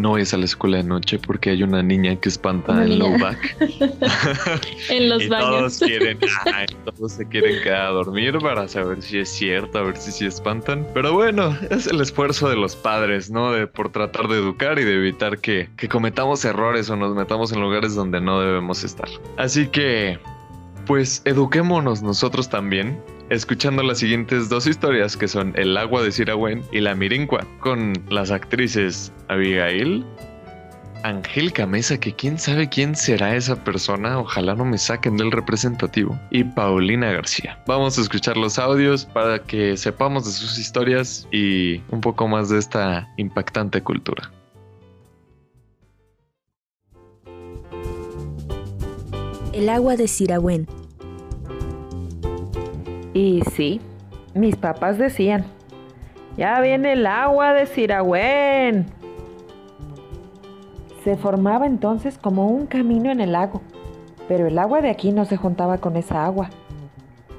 no 0.02 0.18
es 0.18 0.34
a 0.34 0.38
la 0.38 0.46
escuela 0.46 0.78
de 0.78 0.84
noche 0.84 1.20
porque 1.20 1.52
hay 1.52 1.64
una 1.64 1.84
niña 1.84 2.16
que 2.16 2.30
espanta 2.30 2.84
en 2.84 3.00
low 3.00 3.18
back. 3.20 3.56
en 4.90 5.10
los 5.10 5.24
y 5.24 5.28
baños. 5.28 5.50
Todos 5.50 5.80
quieren, 5.80 6.20
todos 6.86 7.12
se 7.12 7.28
quieren 7.28 7.62
quedar 7.64 7.88
a 7.88 7.90
dormir 7.90 8.38
para 8.40 8.68
saber 8.68 9.02
si 9.02 9.20
es 9.20 9.30
cierto, 9.30 9.78
a 9.78 9.84
ver 9.84 9.98
si 9.98 10.12
sí 10.12 10.26
espantan. 10.26 10.88
Pero 10.94 11.14
bueno, 11.14 11.58
es 11.70 11.88
el 11.88 12.02
esfuerzo 12.02 12.50
de 12.50 12.56
los 12.56 12.76
padres, 12.76 13.30
¿no? 13.30 13.52
De 13.52 13.68
por 13.68 13.92
tratar 13.92 14.28
de 14.28 14.38
educar 14.38 14.80
y 14.80 14.84
de 14.84 14.96
evitar 14.96 15.40
que, 15.40 15.70
que 15.78 15.88
cometamos 15.88 16.44
errores 16.46 16.90
o 16.90 16.96
nos 16.96 17.16
metamos 17.16 17.52
en 17.52 17.62
lugares 17.62 17.96
donde 17.96 18.20
no 18.20 18.42
debemos 18.42 18.84
estar. 18.84 19.10
Así 19.38 19.68
que, 19.68 20.20
pues 20.88 21.22
eduquémonos 21.26 22.02
nosotros 22.02 22.50
también 22.50 23.00
escuchando 23.32 23.82
las 23.82 24.00
siguientes 24.00 24.50
dos 24.50 24.68
historias 24.68 25.16
que 25.16 25.26
son 25.26 25.54
El 25.56 25.78
agua 25.78 26.04
de 26.04 26.12
Siragüen 26.12 26.64
y 26.74 26.82
La 26.82 26.94
Mirincua, 26.94 27.48
con 27.62 27.94
las 28.10 28.30
actrices 28.30 29.14
Abigail, 29.30 30.06
Angélica 31.04 31.66
Mesa, 31.66 31.98
que 31.98 32.14
quién 32.14 32.38
sabe 32.38 32.68
quién 32.68 32.94
será 32.94 33.34
esa 33.38 33.64
persona, 33.64 34.20
ojalá 34.20 34.54
no 34.54 34.66
me 34.66 34.78
saquen 34.78 35.16
del 35.16 35.32
representativo, 35.32 36.20
y 36.30 36.44
Paulina 36.44 37.14
García. 37.14 37.58
Vamos 37.68 37.98
a 37.98 38.02
escuchar 38.02 38.36
los 38.36 38.60
audios 38.60 39.06
para 39.06 39.40
que 39.40 39.78
sepamos 39.78 40.26
de 40.26 40.32
sus 40.32 40.60
historias 40.60 41.26
y 41.32 41.82
un 41.90 42.02
poco 42.02 42.28
más 42.28 42.50
de 42.50 42.60
esta 42.60 43.10
impactante 43.16 43.82
cultura. 43.82 44.30
El 49.54 49.70
agua 49.70 49.96
de 49.96 50.10
Siragüen. 50.10 50.81
Y 53.14 53.42
sí, 53.54 53.82
mis 54.34 54.56
papás 54.56 54.98
decían, 54.98 55.46
ya 56.38 56.62
viene 56.62 56.94
el 56.94 57.06
agua 57.06 57.54
de 57.54 57.66
Siragüen. 57.66 58.86
Se 61.04 61.18
formaba 61.18 61.66
entonces 61.66 62.18
como 62.18 62.48
un 62.48 62.68
camino 62.68 63.12
en 63.12 63.20
el 63.20 63.34
lago, 63.34 63.62
pero 64.28 64.48
el 64.48 64.58
agua 64.58 64.82
de 64.82 64.90
aquí 64.90 65.12
no 65.12 65.26
se 65.26 65.36
juntaba 65.36 65.80
con 65.80 65.98
esa 65.98 66.24
agua. 66.26 66.50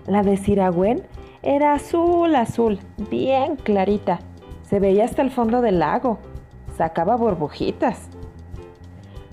La 0.06 0.22
de 0.22 0.36
Siragüen 0.36 1.02
era 1.42 1.72
azul, 1.72 2.34
azul, 2.34 2.80
bien 3.10 3.56
clarita. 3.56 4.18
Se 4.62 4.78
veía 4.78 5.04
hasta 5.04 5.22
el 5.22 5.30
fondo 5.30 5.62
del 5.62 5.78
lago. 5.78 6.18
Sacaba 6.76 7.16
burbujitas. 7.16 8.08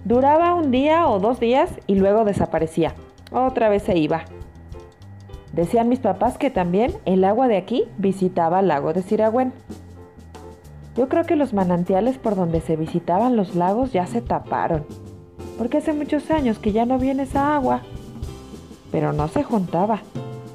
Duraba 0.05 0.53
un 0.53 0.72
día 0.72 1.08
o 1.08 1.19
dos 1.19 1.39
días 1.39 1.69
y 1.86 1.96
luego 1.96 2.24
desaparecía. 2.24 2.93
Otra 3.31 3.69
vez 3.69 3.84
se 3.84 3.98
iba. 3.98 4.24
Decían 5.53 5.89
mis 5.89 6.00
papás 6.00 6.38
que 6.38 6.50
también 6.50 6.94
el 7.06 7.24
agua 7.24 7.48
de 7.48 7.58
aquí 7.58 7.86
visitaba 7.98 8.60
el 8.60 8.68
lago 8.68 8.94
de 8.94 9.01
Siragüen. 9.01 9.51
Yo 10.96 11.10
creo 11.10 11.24
que 11.24 11.36
los 11.36 11.53
manantiales 11.53 12.18
por 12.18 12.36
donde 12.36 12.62
se 12.62 12.75
visitaban 12.75 13.36
los 13.36 13.56
lagos 13.56 13.91
ya 13.91 14.06
se 14.06 14.22
taparon, 14.22 14.86
porque 15.58 15.77
hace 15.77 15.94
muchos 15.94 16.29
años 16.29 16.60
que 16.60 16.72
ya 16.72 16.86
no 16.86 17.00
viene 17.00 17.24
esa 17.24 17.56
agua. 17.56 17.82
Pero 18.91 19.13
no 19.13 19.27
se 19.27 19.44
juntaba, 19.44 20.01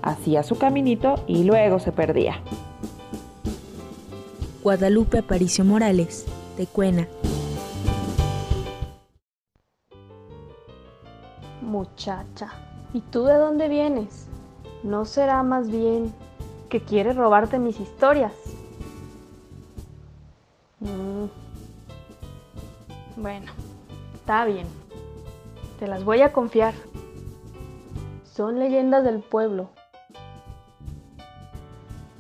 hacía 0.03 0.43
su 0.43 0.59
caminito 0.59 1.17
y 1.27 1.45
luego 1.45 1.79
se 1.79 1.93
perdía. 1.93 2.41
Guadalupe 4.63 5.19
Aparicio 5.19 5.65
Morales, 5.65 6.27
de 6.57 6.67
Cuena. 6.67 7.09
Muchacha, 11.63 12.51
¿y 12.93 13.01
tú 13.01 13.25
de 13.25 13.35
dónde 13.35 13.69
vienes? 13.69 14.29
¿No 14.85 15.07
será 15.07 15.43
más 15.43 15.71
bien 15.71 16.13
que 16.69 16.79
quieres 16.79 17.17
robarte 17.17 17.59
mis 17.59 17.81
historias? 17.81 18.35
Mm. 20.79 21.25
Bueno, 23.17 23.51
está 24.15 24.45
bien. 24.45 24.67
Te 25.79 25.87
las 25.87 26.05
voy 26.05 26.21
a 26.21 26.35
confiar. 26.35 26.75
Son 28.25 28.59
leyendas 28.59 29.05
del 29.05 29.21
pueblo. 29.21 29.71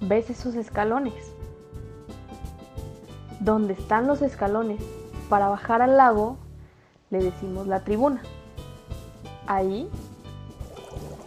¿Ves 0.01 0.31
esos 0.31 0.55
escalones? 0.55 1.35
Donde 3.41 3.75
están 3.75 4.07
los 4.07 4.23
escalones 4.23 4.81
para 5.29 5.51
bajar 5.51 5.83
al 5.83 5.99
lago, 5.99 6.39
le 7.11 7.19
decimos 7.19 7.67
la 7.67 7.81
tribuna. 7.81 8.23
Ahí 9.47 9.87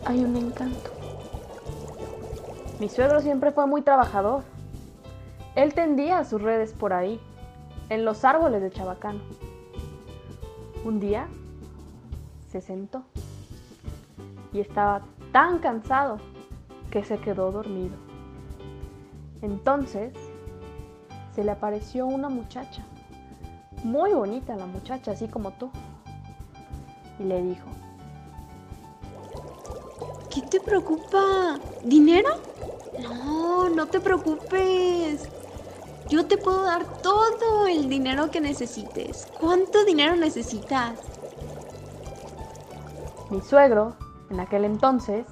hay 0.04 0.26
un 0.26 0.36
encanto. 0.36 0.97
Mi 2.80 2.90
suegro 2.90 3.22
siempre 3.22 3.52
fue 3.52 3.66
muy 3.66 3.82
trabajador. 3.82 4.44
Él 5.56 5.74
tendía 5.74 6.24
sus 6.24 6.42
redes 6.42 6.74
por 6.74 6.94
ahí, 6.94 7.20
en 7.90 8.06
los 8.06 8.24
árboles 8.24 8.62
de 8.62 8.70
Chabacano. 8.70 9.20
Un 10.86 11.00
día 11.00 11.28
se 12.52 12.62
sentó 12.62 13.04
y 14.54 14.60
estaba 14.60 15.02
tan 15.32 15.58
cansado 15.58 16.20
que 16.92 17.04
se 17.04 17.18
quedó 17.18 17.52
dormido. 17.52 17.96
Entonces 19.42 20.14
se 21.34 21.44
le 21.44 21.52
apareció 21.52 22.06
una 22.06 22.30
muchacha, 22.30 22.84
muy 23.84 24.14
bonita 24.14 24.56
la 24.56 24.68
muchacha, 24.68 25.12
así 25.12 25.28
como 25.28 25.52
tú, 25.52 25.72
y 27.20 27.24
le 27.24 27.42
dijo, 27.42 27.68
¿Qué 30.30 30.42
te 30.44 30.60
preocupa? 30.60 31.60
¿Dinero? 31.84 32.30
No, 32.98 33.70
no 33.70 33.88
te 33.88 34.00
preocupes. 34.00 35.30
Yo 36.10 36.26
te 36.26 36.38
puedo 36.38 36.64
dar 36.64 37.02
todo 37.02 37.68
el 37.68 37.90
dinero 37.90 38.32
que 38.32 38.42
necesites. 38.42 39.28
¿Cuánto 39.40 39.86
dinero 39.86 40.16
necesitas? 40.16 41.00
Mi 43.30 43.42
suegro, 43.42 43.98
en 44.30 44.40
aquel 44.40 44.66
entonces, 44.66 45.28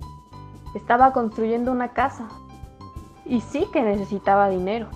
estaba 0.76 1.14
construyendo 1.14 1.72
una 1.72 1.94
casa 1.94 2.28
y 3.26 3.42
sí 3.42 3.68
que 3.72 3.82
necesitaba 3.82 4.50
dinero. 4.50 4.90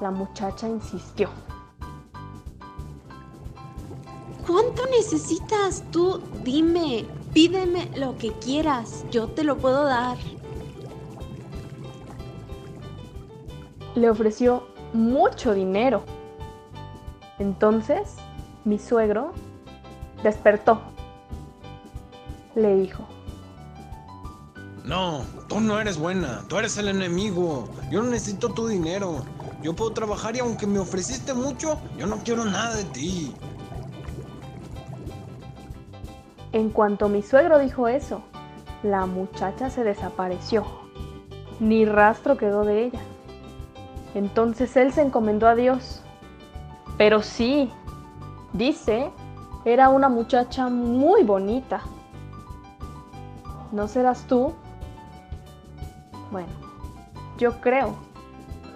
La 0.00 0.10
muchacha 0.10 0.68
insistió. 0.68 1.28
¿Cuánto 4.46 4.86
necesitas? 4.86 5.84
Tú 5.90 6.22
dime, 6.42 7.06
pídeme 7.34 7.90
lo 7.96 8.16
que 8.16 8.32
quieras, 8.38 9.04
yo 9.10 9.28
te 9.28 9.44
lo 9.44 9.58
puedo 9.58 9.84
dar. 9.84 10.16
Le 13.94 14.08
ofreció 14.08 14.66
mucho 14.92 15.54
dinero. 15.54 16.02
Entonces, 17.38 18.16
mi 18.64 18.78
suegro 18.78 19.32
despertó. 20.22 20.80
Le 22.54 22.76
dijo, 22.76 23.06
No, 24.84 25.24
tú 25.48 25.60
no 25.60 25.80
eres 25.80 25.98
buena, 25.98 26.42
tú 26.48 26.58
eres 26.58 26.76
el 26.78 26.88
enemigo. 26.88 27.68
Yo 27.90 28.02
no 28.02 28.10
necesito 28.10 28.50
tu 28.50 28.66
dinero. 28.66 29.24
Yo 29.62 29.74
puedo 29.74 29.92
trabajar 29.92 30.36
y 30.36 30.40
aunque 30.40 30.66
me 30.66 30.78
ofreciste 30.78 31.34
mucho, 31.34 31.78
yo 31.98 32.06
no 32.06 32.18
quiero 32.18 32.44
nada 32.44 32.74
de 32.76 32.84
ti. 32.84 33.34
En 36.52 36.70
cuanto 36.70 37.08
mi 37.08 37.22
suegro 37.22 37.58
dijo 37.58 37.86
eso, 37.86 38.22
la 38.82 39.06
muchacha 39.06 39.70
se 39.70 39.84
desapareció. 39.84 40.64
Ni 41.60 41.84
rastro 41.84 42.36
quedó 42.36 42.64
de 42.64 42.86
ella. 42.86 43.00
Entonces 44.14 44.76
él 44.76 44.92
se 44.92 45.02
encomendó 45.02 45.46
a 45.46 45.54
Dios. 45.54 46.02
Pero 46.98 47.22
sí, 47.22 47.70
dice, 48.52 49.10
era 49.64 49.88
una 49.88 50.08
muchacha 50.08 50.68
muy 50.68 51.22
bonita. 51.22 51.82
¿No 53.72 53.88
serás 53.88 54.26
tú? 54.26 54.52
Bueno, 56.30 56.48
yo 57.38 57.60
creo 57.60 57.94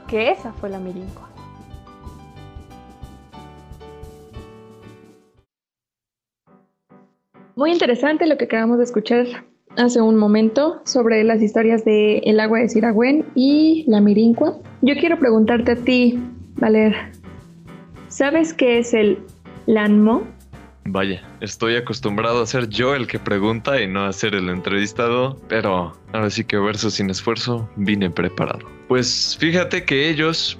que 0.07 0.31
esa 0.31 0.53
fue 0.53 0.71
la 0.71 0.79
Mirincua. 0.79 1.29
Muy 7.57 7.73
interesante 7.73 8.26
lo 8.26 8.37
que 8.37 8.47
acabamos 8.47 8.79
de 8.79 8.85
escuchar 8.85 9.26
hace 9.76 10.00
un 10.00 10.16
momento 10.16 10.81
sobre 10.85 11.25
las 11.25 11.43
historias 11.43 11.85
de 11.85 12.19
El 12.19 12.40
agua 12.40 12.61
de 12.61 12.69
Siragüen 12.69 13.25
y 13.35 13.85
la 13.87 14.00
Mirincua. 14.00 14.59
Yo 14.83 14.95
quiero 14.95 15.19
preguntarte 15.19 15.73
a 15.73 15.76
ti, 15.76 16.19
Valer, 16.57 16.95
¿sabes 18.09 18.52
qué 18.52 18.78
es 18.78 18.95
el 18.95 19.19
Lanmo? 19.66 20.23
Vaya, 20.87 21.23
estoy 21.40 21.76
acostumbrado 21.76 22.43
a 22.43 22.47
ser 22.47 22.69
yo 22.69 22.95
el 22.95 23.07
que 23.07 23.19
pregunta 23.19 23.81
y 23.81 23.88
no 23.88 24.04
a 24.04 24.12
ser 24.12 24.35
el 24.35 24.50
entrevistado, 24.50 25.40
pero 25.49 25.97
ahora 26.12 26.28
sí 26.28 26.45
que 26.45 26.59
verso 26.59 26.90
sin 26.90 27.09
esfuerzo 27.09 27.69
vine 27.76 28.11
preparado. 28.11 28.66
Pues 28.88 29.37
fíjate 29.40 29.85
que 29.85 30.11
ellos 30.11 30.59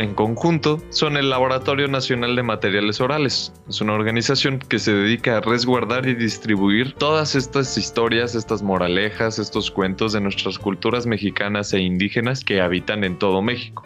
en 0.00 0.14
conjunto 0.14 0.80
son 0.88 1.18
el 1.18 1.28
Laboratorio 1.28 1.86
Nacional 1.86 2.34
de 2.34 2.42
Materiales 2.42 3.02
Orales. 3.02 3.52
Es 3.68 3.82
una 3.82 3.92
organización 3.92 4.58
que 4.58 4.78
se 4.78 4.94
dedica 4.94 5.36
a 5.36 5.40
resguardar 5.42 6.08
y 6.08 6.14
distribuir 6.14 6.94
todas 6.94 7.34
estas 7.34 7.76
historias, 7.76 8.34
estas 8.34 8.62
moralejas, 8.62 9.38
estos 9.38 9.70
cuentos 9.70 10.14
de 10.14 10.22
nuestras 10.22 10.58
culturas 10.58 11.04
mexicanas 11.04 11.74
e 11.74 11.80
indígenas 11.80 12.42
que 12.42 12.62
habitan 12.62 13.04
en 13.04 13.18
todo 13.18 13.42
México. 13.42 13.82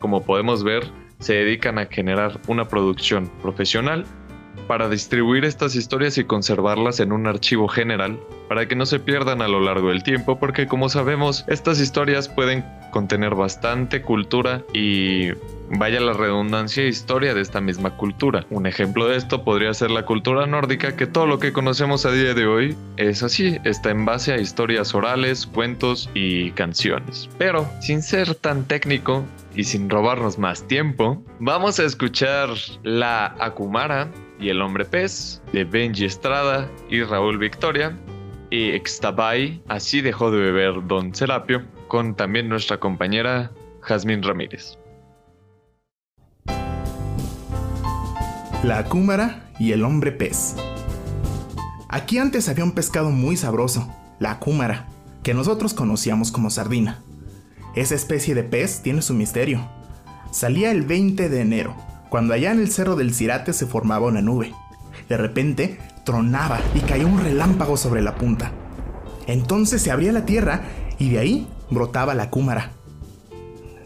Como 0.00 0.24
podemos 0.24 0.64
ver, 0.64 0.82
se 1.20 1.34
dedican 1.34 1.78
a 1.78 1.86
generar 1.86 2.40
una 2.48 2.66
producción 2.66 3.30
profesional 3.40 4.04
para 4.72 4.88
distribuir 4.88 5.44
estas 5.44 5.76
historias 5.76 6.16
y 6.16 6.24
conservarlas 6.24 6.98
en 7.00 7.12
un 7.12 7.26
archivo 7.26 7.68
general 7.68 8.18
para 8.48 8.66
que 8.66 8.74
no 8.74 8.86
se 8.86 9.00
pierdan 9.00 9.42
a 9.42 9.48
lo 9.48 9.60
largo 9.60 9.90
del 9.90 10.02
tiempo 10.02 10.38
porque 10.38 10.66
como 10.66 10.88
sabemos 10.88 11.44
estas 11.46 11.78
historias 11.78 12.30
pueden 12.30 12.64
contener 12.90 13.34
bastante 13.34 14.00
cultura 14.00 14.62
y 14.72 15.28
vaya 15.68 16.00
la 16.00 16.14
redundancia 16.14 16.86
historia 16.86 17.34
de 17.34 17.42
esta 17.42 17.60
misma 17.60 17.98
cultura. 17.98 18.46
Un 18.48 18.66
ejemplo 18.66 19.08
de 19.08 19.16
esto 19.16 19.44
podría 19.44 19.74
ser 19.74 19.90
la 19.90 20.06
cultura 20.06 20.46
nórdica 20.46 20.96
que 20.96 21.06
todo 21.06 21.26
lo 21.26 21.38
que 21.38 21.52
conocemos 21.52 22.06
a 22.06 22.12
día 22.12 22.32
de 22.32 22.46
hoy 22.46 22.74
es 22.96 23.22
así, 23.22 23.58
está 23.64 23.90
en 23.90 24.06
base 24.06 24.32
a 24.32 24.38
historias 24.38 24.94
orales, 24.94 25.46
cuentos 25.46 26.08
y 26.14 26.52
canciones. 26.52 27.28
Pero 27.36 27.68
sin 27.82 28.02
ser 28.02 28.34
tan 28.36 28.64
técnico, 28.64 29.22
y 29.54 29.64
sin 29.64 29.90
robarnos 29.90 30.38
más 30.38 30.66
tiempo, 30.66 31.22
vamos 31.38 31.78
a 31.78 31.84
escuchar 31.84 32.48
la 32.82 33.26
Akumara 33.38 34.08
y 34.38 34.48
el 34.48 34.60
hombre 34.60 34.84
pez 34.84 35.42
de 35.52 35.64
Benji 35.64 36.04
Estrada 36.04 36.70
y 36.88 37.02
Raúl 37.02 37.38
Victoria 37.38 37.96
y 38.50 38.70
Extabay, 38.70 39.62
así 39.68 40.02
dejó 40.02 40.30
de 40.30 40.38
beber 40.38 40.86
Don 40.86 41.14
Serapio, 41.14 41.62
con 41.88 42.14
también 42.14 42.48
nuestra 42.48 42.78
compañera 42.78 43.50
Jazmín 43.80 44.22
Ramírez. 44.22 44.78
La 48.62 48.78
Akúmara 48.78 49.50
y 49.58 49.72
el 49.72 49.84
hombre 49.84 50.12
pez. 50.12 50.54
Aquí 51.88 52.18
antes 52.18 52.48
había 52.48 52.64
un 52.64 52.72
pescado 52.72 53.10
muy 53.10 53.36
sabroso, 53.36 53.92
la 54.18 54.32
Akúmara, 54.32 54.86
que 55.22 55.34
nosotros 55.34 55.74
conocíamos 55.74 56.30
como 56.30 56.50
sardina. 56.50 57.02
Esa 57.74 57.94
especie 57.94 58.34
de 58.34 58.44
pez 58.44 58.82
tiene 58.82 59.02
su 59.02 59.14
misterio. 59.14 59.66
Salía 60.30 60.70
el 60.70 60.82
20 60.82 61.28
de 61.28 61.40
enero, 61.40 61.74
cuando 62.12 62.34
allá 62.34 62.52
en 62.52 62.58
el 62.58 62.70
cerro 62.70 62.94
del 62.94 63.14
Cirate 63.14 63.54
se 63.54 63.64
formaba 63.64 64.08
una 64.08 64.20
nube. 64.20 64.52
De 65.08 65.16
repente 65.16 65.78
tronaba 66.04 66.60
y 66.74 66.80
caía 66.80 67.06
un 67.06 67.18
relámpago 67.18 67.78
sobre 67.78 68.02
la 68.02 68.16
punta. 68.16 68.52
Entonces 69.26 69.80
se 69.80 69.90
abría 69.90 70.12
la 70.12 70.26
tierra 70.26 70.60
y 70.98 71.08
de 71.08 71.18
ahí 71.20 71.48
brotaba 71.70 72.14
la 72.14 72.28
cúmara. 72.28 72.72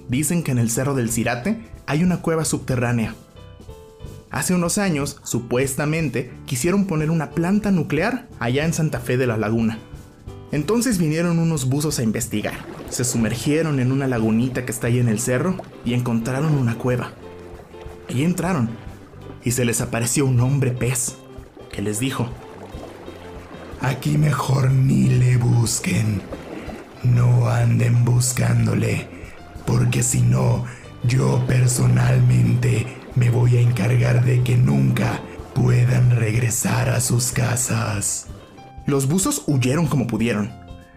Dicen 0.08 0.42
que 0.42 0.50
en 0.50 0.58
el 0.58 0.70
cerro 0.70 0.96
del 0.96 1.12
Cirate 1.12 1.68
hay 1.86 2.02
una 2.02 2.20
cueva 2.20 2.44
subterránea. 2.44 3.14
Hace 4.32 4.54
unos 4.54 4.78
años, 4.78 5.20
supuestamente, 5.22 6.32
quisieron 6.46 6.86
poner 6.86 7.12
una 7.12 7.30
planta 7.30 7.70
nuclear 7.70 8.26
allá 8.40 8.64
en 8.64 8.72
Santa 8.72 8.98
Fe 8.98 9.16
de 9.16 9.28
la 9.28 9.36
Laguna. 9.36 9.78
Entonces 10.50 10.98
vinieron 10.98 11.38
unos 11.38 11.68
buzos 11.68 12.00
a 12.00 12.02
investigar. 12.02 12.54
Se 12.90 13.04
sumergieron 13.04 13.78
en 13.78 13.92
una 13.92 14.08
lagunita 14.08 14.64
que 14.64 14.72
está 14.72 14.88
ahí 14.88 14.98
en 14.98 15.08
el 15.08 15.20
cerro 15.20 15.54
y 15.84 15.94
encontraron 15.94 16.56
una 16.56 16.76
cueva. 16.76 17.12
Ahí 18.08 18.24
entraron 18.24 18.70
y 19.44 19.52
se 19.52 19.64
les 19.64 19.80
apareció 19.80 20.26
un 20.26 20.40
hombre 20.40 20.70
pez 20.70 21.16
que 21.72 21.82
les 21.82 21.98
dijo, 21.98 22.28
Aquí 23.80 24.16
mejor 24.18 24.70
ni 24.70 25.08
le 25.08 25.36
busquen. 25.36 26.22
No 27.02 27.48
anden 27.48 28.04
buscándole, 28.04 29.06
porque 29.66 30.02
si 30.02 30.22
no, 30.22 30.64
yo 31.04 31.44
personalmente 31.46 32.86
me 33.14 33.30
voy 33.30 33.58
a 33.58 33.60
encargar 33.60 34.24
de 34.24 34.42
que 34.42 34.56
nunca 34.56 35.20
puedan 35.54 36.10
regresar 36.10 36.88
a 36.88 37.00
sus 37.00 37.32
casas. 37.32 38.26
Los 38.86 39.08
buzos 39.08 39.42
huyeron 39.46 39.86
como 39.86 40.06
pudieron. 40.06 40.52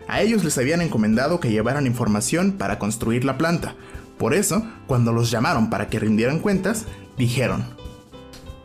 A 0.07 0.21
ellos 0.21 0.43
les 0.43 0.57
habían 0.57 0.81
encomendado 0.81 1.39
que 1.39 1.51
llevaran 1.51 1.85
información 1.85 2.53
para 2.53 2.79
construir 2.79 3.23
la 3.23 3.37
planta. 3.37 3.75
Por 4.19 4.33
eso, 4.33 4.61
cuando 4.85 5.13
los 5.13 5.31
llamaron 5.31 5.69
para 5.69 5.87
que 5.87 5.97
rindieran 5.97 6.39
cuentas, 6.39 6.85
dijeron, 7.17 7.63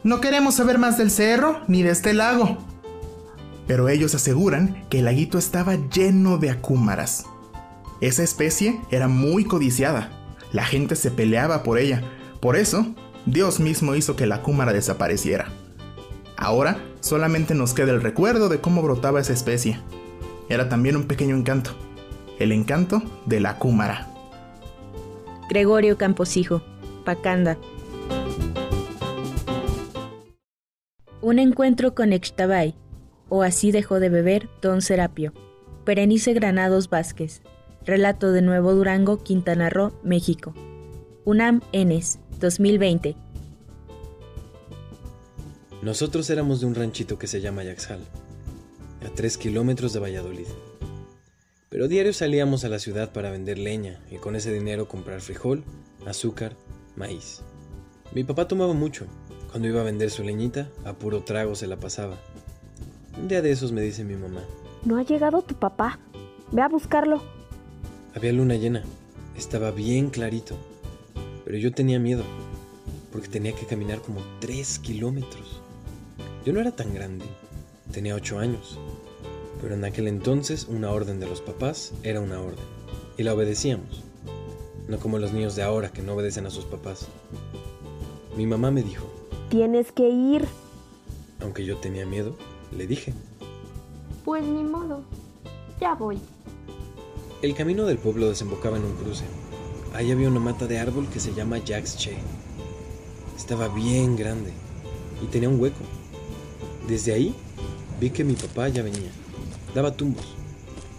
No 0.02 0.20
queremos 0.20 0.56
saber 0.56 0.78
más 0.78 0.98
del 0.98 1.12
cerro 1.12 1.60
ni 1.68 1.84
de 1.84 1.90
este 1.90 2.12
lago. 2.12 2.58
Pero 3.68 3.88
ellos 3.88 4.16
aseguran 4.16 4.84
que 4.90 4.98
el 4.98 5.04
laguito 5.04 5.38
estaba 5.38 5.76
lleno 5.76 6.38
de 6.38 6.50
acúmaras. 6.50 7.24
Esa 8.00 8.24
especie 8.24 8.80
era 8.90 9.06
muy 9.06 9.44
codiciada. 9.44 10.10
La 10.52 10.64
gente 10.64 10.96
se 10.96 11.12
peleaba 11.12 11.62
por 11.62 11.78
ella. 11.78 12.02
Por 12.40 12.56
eso, 12.56 12.86
Dios 13.24 13.60
mismo 13.60 13.94
hizo 13.94 14.16
que 14.16 14.26
la 14.26 14.36
acúmara 14.36 14.72
desapareciera. 14.72 15.52
Ahora 16.36 16.78
solamente 16.98 17.54
nos 17.54 17.74
queda 17.74 17.92
el 17.92 18.02
recuerdo 18.02 18.48
de 18.48 18.60
cómo 18.60 18.82
brotaba 18.82 19.20
esa 19.20 19.32
especie. 19.32 19.80
Era 20.48 20.68
también 20.68 20.96
un 20.96 21.04
pequeño 21.04 21.36
encanto, 21.36 21.70
el 22.40 22.50
encanto 22.50 23.02
de 23.24 23.38
la 23.38 23.56
cúmara. 23.58 24.13
Gregorio 25.48 25.98
Camposijo, 25.98 26.62
Pacanda. 27.04 27.58
Un 31.20 31.38
encuentro 31.38 31.94
con 31.94 32.12
Extabay, 32.12 32.74
o 33.28 33.42
así 33.42 33.70
dejó 33.70 34.00
de 34.00 34.08
beber 34.08 34.48
Don 34.62 34.80
Serapio. 34.80 35.32
Perenice 35.84 36.32
Granados 36.32 36.88
Vázquez. 36.88 37.42
Relato 37.84 38.32
de 38.32 38.40
Nuevo 38.40 38.72
Durango, 38.72 39.22
Quintana 39.22 39.68
Roo, 39.68 39.92
México. 40.02 40.54
UNAM 41.26 41.60
Enes, 41.72 42.20
2020. 42.40 43.14
Nosotros 45.82 46.30
éramos 46.30 46.60
de 46.60 46.66
un 46.66 46.74
ranchito 46.74 47.18
que 47.18 47.26
se 47.26 47.42
llama 47.42 47.64
Yaxhal, 47.64 48.00
a 49.04 49.14
tres 49.14 49.36
kilómetros 49.36 49.92
de 49.92 50.00
Valladolid. 50.00 50.46
Pero 51.74 51.88
diario 51.88 52.12
salíamos 52.12 52.64
a 52.64 52.68
la 52.68 52.78
ciudad 52.78 53.10
para 53.12 53.32
vender 53.32 53.58
leña 53.58 53.98
y 54.08 54.18
con 54.18 54.36
ese 54.36 54.52
dinero 54.52 54.86
comprar 54.86 55.20
frijol, 55.20 55.64
azúcar, 56.06 56.54
maíz. 56.94 57.42
Mi 58.12 58.22
papá 58.22 58.46
tomaba 58.46 58.74
mucho. 58.74 59.06
Cuando 59.50 59.66
iba 59.66 59.80
a 59.80 59.84
vender 59.84 60.08
su 60.10 60.22
leñita, 60.22 60.70
a 60.84 60.92
puro 60.92 61.24
trago 61.24 61.56
se 61.56 61.66
la 61.66 61.80
pasaba. 61.80 62.16
Un 63.20 63.26
día 63.26 63.42
de 63.42 63.50
esos 63.50 63.72
me 63.72 63.80
dice 63.80 64.04
mi 64.04 64.14
mamá. 64.14 64.44
No 64.84 64.98
ha 64.98 65.02
llegado 65.02 65.42
tu 65.42 65.56
papá. 65.56 65.98
Ve 66.52 66.62
a 66.62 66.68
buscarlo. 66.68 67.20
Había 68.14 68.32
luna 68.32 68.54
llena. 68.54 68.84
Estaba 69.36 69.72
bien 69.72 70.10
clarito. 70.10 70.56
Pero 71.44 71.58
yo 71.58 71.72
tenía 71.72 71.98
miedo, 71.98 72.22
porque 73.10 73.26
tenía 73.26 73.52
que 73.52 73.66
caminar 73.66 74.00
como 74.00 74.20
tres 74.38 74.78
kilómetros. 74.78 75.60
Yo 76.46 76.52
no 76.52 76.60
era 76.60 76.70
tan 76.70 76.94
grande, 76.94 77.24
tenía 77.90 78.14
ocho 78.14 78.38
años, 78.38 78.78
pero 79.64 79.76
en 79.76 79.84
aquel 79.86 80.08
entonces 80.08 80.66
una 80.68 80.90
orden 80.90 81.20
de 81.20 81.26
los 81.26 81.40
papás 81.40 81.92
era 82.02 82.20
una 82.20 82.38
orden, 82.38 82.66
y 83.16 83.22
la 83.22 83.32
obedecíamos, 83.32 84.04
no 84.88 84.98
como 84.98 85.18
los 85.18 85.32
niños 85.32 85.56
de 85.56 85.62
ahora 85.62 85.90
que 85.90 86.02
no 86.02 86.12
obedecen 86.12 86.44
a 86.44 86.50
sus 86.50 86.66
papás. 86.66 87.06
Mi 88.36 88.46
mamá 88.46 88.70
me 88.70 88.82
dijo, 88.82 89.10
Tienes 89.48 89.90
que 89.90 90.06
ir. 90.06 90.44
aunque 91.40 91.64
yo 91.64 91.78
tenía 91.78 92.04
miedo, 92.04 92.36
le 92.76 92.86
dije. 92.86 93.14
Pues 94.26 94.44
ni 94.44 94.62
modo. 94.62 95.00
Ya 95.80 95.94
voy. 95.94 96.18
El 97.40 97.54
camino 97.54 97.86
del 97.86 97.96
pueblo 97.96 98.28
desembocaba 98.28 98.76
en 98.76 98.84
un 98.84 98.94
cruce. 98.96 99.24
Ahí 99.94 100.12
había 100.12 100.28
una 100.28 100.40
mata 100.40 100.66
de 100.66 100.78
árbol 100.78 101.08
que 101.08 101.20
se 101.20 101.32
llama 101.32 101.56
Jack's 101.56 101.96
Che. 101.96 102.18
Estaba 103.34 103.68
bien 103.68 104.14
grande 104.14 104.52
y 105.22 105.26
tenía 105.28 105.48
un 105.48 105.58
hueco. 105.58 105.80
Desde 106.86 107.14
ahí 107.14 107.34
vi 107.98 108.10
que 108.10 108.24
mi 108.24 108.34
papá 108.34 108.68
ya 108.68 108.82
venía. 108.82 109.23
Daba 109.74 109.90
tumbos, 109.90 110.36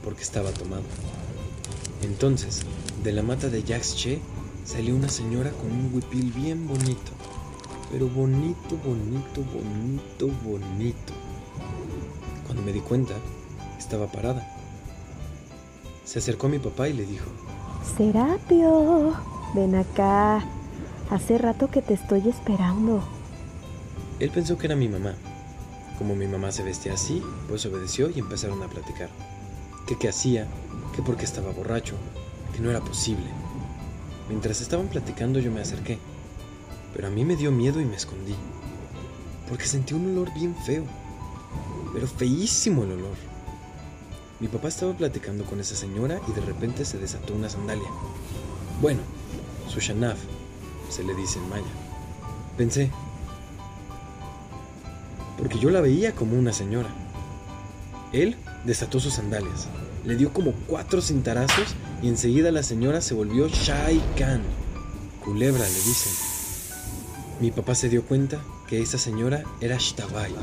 porque 0.03 0.23
estaba 0.23 0.51
tomado. 0.51 0.83
Entonces, 2.03 2.61
de 3.03 3.13
la 3.13 3.23
mata 3.23 3.47
de 3.47 3.63
Jacques 3.63 3.95
Che 3.95 4.19
salió 4.65 4.95
una 4.95 5.07
señora 5.07 5.51
con 5.51 5.71
un 5.71 5.91
huipil 5.93 6.31
bien 6.33 6.67
bonito. 6.67 7.13
Pero 7.91 8.09
bonito, 8.09 8.77
bonito, 8.83 9.43
bonito, 9.53 10.27
bonito. 10.43 11.13
Cuando 12.45 12.63
me 12.63 12.73
di 12.73 12.81
cuenta, 12.81 13.13
estaba 13.77 14.07
parada. 14.07 14.45
Se 16.03 16.19
acercó 16.19 16.47
a 16.47 16.49
mi 16.49 16.59
papá 16.59 16.89
y 16.89 16.93
le 16.93 17.05
dijo, 17.05 17.27
Serapio, 17.97 19.13
ven 19.53 19.75
acá. 19.75 20.43
Hace 21.09 21.37
rato 21.37 21.71
que 21.71 21.81
te 21.81 21.93
estoy 21.93 22.27
esperando. 22.27 23.01
Él 24.19 24.31
pensó 24.31 24.57
que 24.57 24.67
era 24.67 24.75
mi 24.75 24.89
mamá. 24.89 25.13
Como 25.97 26.15
mi 26.15 26.27
mamá 26.27 26.51
se 26.51 26.63
vestía 26.63 26.93
así, 26.93 27.21
pues 27.47 27.65
obedeció 27.65 28.09
y 28.09 28.19
empezaron 28.19 28.61
a 28.63 28.67
platicar. 28.67 29.09
Que 29.87 29.97
qué 29.97 30.09
hacía, 30.09 30.47
que 30.95 31.01
porque 31.01 31.25
estaba 31.25 31.51
borracho, 31.51 31.95
que 32.53 32.59
no 32.59 32.69
era 32.69 32.81
posible. 32.81 33.25
Mientras 34.27 34.61
estaban 34.61 34.87
platicando 34.87 35.39
yo 35.39 35.51
me 35.51 35.61
acerqué, 35.61 35.99
pero 36.93 37.07
a 37.07 37.11
mí 37.11 37.23
me 37.23 37.35
dio 37.35 37.51
miedo 37.51 37.79
y 37.79 37.85
me 37.85 37.95
escondí, 37.95 38.35
porque 39.47 39.65
sentí 39.65 39.93
un 39.93 40.11
olor 40.11 40.33
bien 40.33 40.55
feo, 40.55 40.83
pero 41.93 42.07
feísimo 42.07 42.83
el 42.83 42.93
olor. 42.93 43.15
Mi 44.39 44.47
papá 44.47 44.67
estaba 44.67 44.93
platicando 44.93 45.45
con 45.45 45.59
esa 45.59 45.75
señora 45.75 46.19
y 46.27 46.31
de 46.33 46.41
repente 46.41 46.83
se 46.83 46.97
desató 46.97 47.33
una 47.33 47.49
sandalia. 47.49 47.87
Bueno, 48.81 48.99
su 49.69 49.79
shanaf, 49.79 50.17
se 50.89 51.03
le 51.03 51.15
dice 51.15 51.39
en 51.39 51.49
maya. 51.49 51.63
Pensé, 52.57 52.91
porque 55.37 55.59
yo 55.59 55.69
la 55.69 55.81
veía 55.81 56.13
como 56.13 56.37
una 56.37 56.53
señora. 56.53 56.89
Él 58.13 58.35
desató 58.63 58.99
sus 58.99 59.15
sandalias, 59.15 59.67
le 60.05 60.15
dio 60.15 60.31
como 60.33 60.53
cuatro 60.67 61.01
cintarazos 61.01 61.75
y 62.01 62.07
enseguida 62.07 62.51
la 62.51 62.63
señora 62.63 63.01
se 63.01 63.13
volvió 63.13 63.47
Shai 63.47 64.01
Khan. 64.17 64.41
Culebra 65.23 65.63
le 65.63 65.73
dicen. 65.73 66.13
Mi 67.41 67.51
papá 67.51 67.75
se 67.75 67.89
dio 67.89 68.05
cuenta 68.05 68.39
que 68.67 68.81
esa 68.81 68.97
señora 68.97 69.43
era 69.59 69.77
Shtabai. 69.77 70.33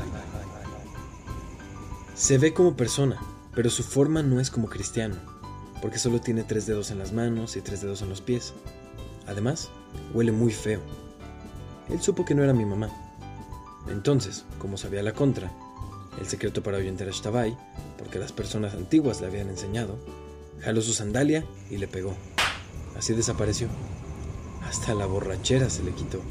Se 2.15 2.37
ve 2.37 2.53
como 2.53 2.75
persona, 2.75 3.17
pero 3.55 3.69
su 3.69 3.83
forma 3.83 4.21
no 4.21 4.39
es 4.39 4.51
como 4.51 4.69
cristiano, 4.69 5.15
porque 5.81 5.97
solo 5.97 6.21
tiene 6.21 6.43
tres 6.43 6.65
dedos 6.65 6.91
en 6.91 6.99
las 6.99 7.11
manos 7.11 7.55
y 7.55 7.61
tres 7.61 7.81
dedos 7.81 8.01
en 8.01 8.09
los 8.09 8.21
pies. 8.21 8.53
Además, 9.27 9.69
huele 10.13 10.31
muy 10.31 10.51
feo. 10.51 10.81
Él 11.89 12.01
supo 12.01 12.25
que 12.25 12.35
no 12.35 12.43
era 12.43 12.53
mi 12.53 12.65
mamá. 12.65 12.89
Entonces, 13.89 14.45
como 14.59 14.77
sabía 14.77 15.03
la 15.03 15.13
contra, 15.13 15.51
el 16.19 16.27
secreto 16.27 16.63
para 16.63 16.77
ahuyentar 16.77 17.07
a 17.07 17.11
Shtabai, 17.11 17.57
porque 17.97 18.19
las 18.19 18.31
personas 18.31 18.73
antiguas 18.73 19.21
le 19.21 19.27
habían 19.27 19.49
enseñado, 19.49 19.97
jaló 20.61 20.81
su 20.81 20.93
sandalia 20.93 21.45
y 21.69 21.77
le 21.77 21.87
pegó. 21.87 22.15
Así 22.97 23.13
desapareció. 23.13 23.67
Hasta 24.67 24.93
la 24.93 25.05
borrachera 25.05 25.69
se 25.69 25.83
le 25.83 25.91
quitó. 25.91 26.21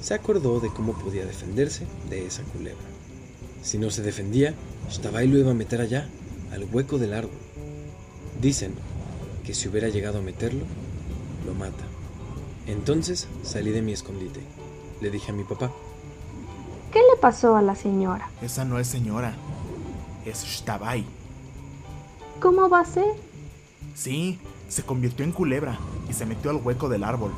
Se 0.00 0.14
acordó 0.14 0.60
de 0.60 0.70
cómo 0.70 0.92
podía 0.94 1.24
defenderse 1.24 1.86
de 2.08 2.26
esa 2.26 2.42
culebra. 2.44 2.84
Si 3.62 3.78
no 3.78 3.90
se 3.90 4.02
defendía, 4.02 4.54
Shtabai 4.90 5.26
lo 5.26 5.38
iba 5.38 5.50
a 5.50 5.54
meter 5.54 5.80
allá, 5.80 6.08
al 6.52 6.64
hueco 6.64 6.98
del 6.98 7.14
árbol. 7.14 7.38
Dicen 8.40 8.74
que 9.44 9.54
si 9.54 9.68
hubiera 9.68 9.88
llegado 9.88 10.18
a 10.18 10.22
meterlo, 10.22 10.64
lo 11.46 11.54
mata. 11.54 11.84
Entonces 12.66 13.26
salí 13.42 13.70
de 13.70 13.82
mi 13.82 13.92
escondite. 13.92 14.40
Le 15.00 15.10
dije 15.10 15.32
a 15.32 15.34
mi 15.34 15.44
papá, 15.44 15.72
¿Qué 16.92 17.00
le 17.00 17.20
pasó 17.20 17.56
a 17.56 17.62
la 17.62 17.74
señora? 17.74 18.30
Esa 18.40 18.64
no 18.64 18.78
es 18.78 18.86
señora. 18.86 19.34
Es 20.24 20.44
Shtabai. 20.44 21.04
¿Cómo 22.40 22.68
va 22.68 22.80
a 22.80 22.84
ser? 22.84 23.06
Sí, 23.94 24.38
se 24.68 24.82
convirtió 24.82 25.24
en 25.24 25.32
culebra 25.32 25.78
y 26.08 26.12
se 26.12 26.24
metió 26.24 26.50
al 26.50 26.56
hueco 26.56 26.88
del 26.88 27.04
árbol. 27.04 27.32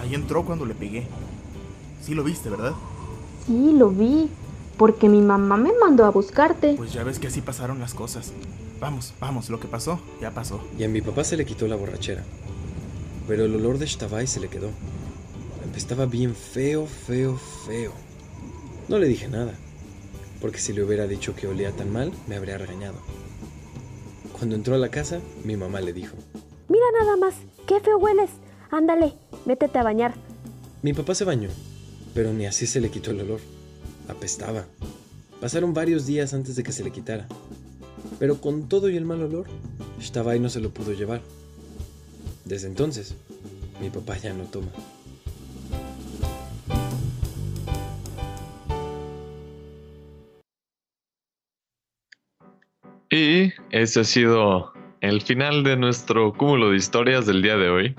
Ahí 0.00 0.14
entró 0.14 0.44
cuando 0.44 0.64
le 0.64 0.74
pegué. 0.74 1.06
Sí 2.02 2.14
lo 2.14 2.24
viste, 2.24 2.50
¿verdad? 2.50 2.72
Sí, 3.46 3.72
lo 3.72 3.90
vi. 3.90 4.28
Porque 4.76 5.08
mi 5.08 5.20
mamá 5.20 5.56
me 5.56 5.72
mandó 5.78 6.04
a 6.04 6.10
buscarte. 6.10 6.74
Pues 6.74 6.92
ya 6.92 7.04
ves 7.04 7.18
que 7.18 7.28
así 7.28 7.40
pasaron 7.40 7.78
las 7.78 7.94
cosas. 7.94 8.32
Vamos, 8.80 9.14
vamos, 9.20 9.48
lo 9.48 9.60
que 9.60 9.68
pasó, 9.68 10.00
ya 10.20 10.32
pasó. 10.32 10.60
Y 10.76 10.82
a 10.82 10.88
mi 10.88 11.02
papá 11.02 11.22
se 11.22 11.36
le 11.36 11.44
quitó 11.44 11.68
la 11.68 11.76
borrachera. 11.76 12.24
Pero 13.28 13.44
el 13.44 13.54
olor 13.54 13.78
de 13.78 13.86
Shtabai 13.86 14.26
se 14.26 14.40
le 14.40 14.48
quedó. 14.48 14.70
Estaba 15.76 16.06
bien 16.06 16.34
feo, 16.34 16.86
feo, 16.86 17.38
feo. 17.66 17.92
No 18.92 18.98
le 18.98 19.08
dije 19.08 19.26
nada, 19.26 19.54
porque 20.38 20.58
si 20.58 20.74
le 20.74 20.84
hubiera 20.84 21.06
dicho 21.06 21.34
que 21.34 21.46
olía 21.46 21.72
tan 21.72 21.90
mal, 21.90 22.12
me 22.26 22.36
habría 22.36 22.58
regañado. 22.58 22.98
Cuando 24.34 24.54
entró 24.54 24.74
a 24.74 24.78
la 24.78 24.90
casa, 24.90 25.18
mi 25.44 25.56
mamá 25.56 25.80
le 25.80 25.94
dijo, 25.94 26.14
Mira 26.68 26.84
nada 27.00 27.16
más, 27.16 27.36
qué 27.66 27.80
feo 27.80 27.96
hueles. 27.96 28.28
Ándale, 28.70 29.14
métete 29.46 29.78
a 29.78 29.82
bañar. 29.82 30.12
Mi 30.82 30.92
papá 30.92 31.14
se 31.14 31.24
bañó, 31.24 31.48
pero 32.12 32.34
ni 32.34 32.44
así 32.44 32.66
se 32.66 32.82
le 32.82 32.90
quitó 32.90 33.12
el 33.12 33.22
olor. 33.22 33.40
Apestaba. 34.08 34.66
Pasaron 35.40 35.72
varios 35.72 36.04
días 36.04 36.34
antes 36.34 36.54
de 36.54 36.62
que 36.62 36.72
se 36.72 36.84
le 36.84 36.92
quitara. 36.92 37.26
Pero 38.18 38.42
con 38.42 38.68
todo 38.68 38.90
y 38.90 38.98
el 38.98 39.06
mal 39.06 39.22
olor, 39.22 39.46
Shtabai 40.00 40.38
no 40.38 40.50
se 40.50 40.60
lo 40.60 40.68
pudo 40.68 40.92
llevar. 40.92 41.22
Desde 42.44 42.66
entonces, 42.66 43.14
mi 43.80 43.88
papá 43.88 44.18
ya 44.18 44.34
no 44.34 44.44
toma. 44.44 44.68
Ese 53.72 54.00
ha 54.00 54.04
sido 54.04 54.72
el 55.00 55.20
final 55.20 55.64
de 55.64 55.76
nuestro 55.76 56.32
cúmulo 56.34 56.70
de 56.70 56.76
historias 56.76 57.26
del 57.26 57.42
día 57.42 57.56
de 57.56 57.68
hoy. 57.70 57.96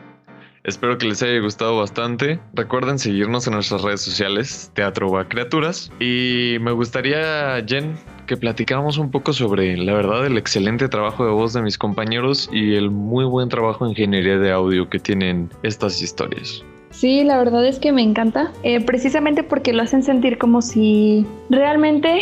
Espero 0.63 0.97
que 0.97 1.07
les 1.07 1.21
haya 1.21 1.39
gustado 1.41 1.77
bastante. 1.77 2.39
Recuerden 2.53 2.97
seguirnos 2.97 3.45
en 3.47 3.53
nuestras 3.55 3.81
redes 3.81 3.99
sociales, 3.99 4.71
Teatro 4.73 5.11
va 5.11 5.27
Criaturas. 5.27 5.91
Y 5.99 6.55
me 6.61 6.71
gustaría, 6.71 7.61
Jen, 7.67 7.95
que 8.27 8.37
platicáramos 8.37 8.97
un 8.97 9.11
poco 9.11 9.33
sobre, 9.33 9.75
la 9.75 9.93
verdad, 9.93 10.25
el 10.25 10.37
excelente 10.37 10.87
trabajo 10.87 11.25
de 11.25 11.31
voz 11.31 11.51
de 11.51 11.61
mis 11.61 11.77
compañeros 11.77 12.49
y 12.53 12.75
el 12.75 12.91
muy 12.91 13.25
buen 13.25 13.49
trabajo 13.49 13.83
en 13.83 13.91
ingeniería 13.91 14.37
de 14.37 14.51
audio 14.53 14.89
que 14.89 14.99
tienen 14.99 15.49
estas 15.63 16.01
historias. 16.01 16.63
Sí, 16.91 17.23
la 17.25 17.37
verdad 17.37 17.65
es 17.67 17.79
que 17.79 17.91
me 17.91 18.03
encanta, 18.03 18.53
eh, 18.61 18.79
precisamente 18.79 19.43
porque 19.43 19.73
lo 19.73 19.81
hacen 19.81 20.03
sentir 20.03 20.37
como 20.37 20.61
si 20.61 21.25
realmente 21.49 22.21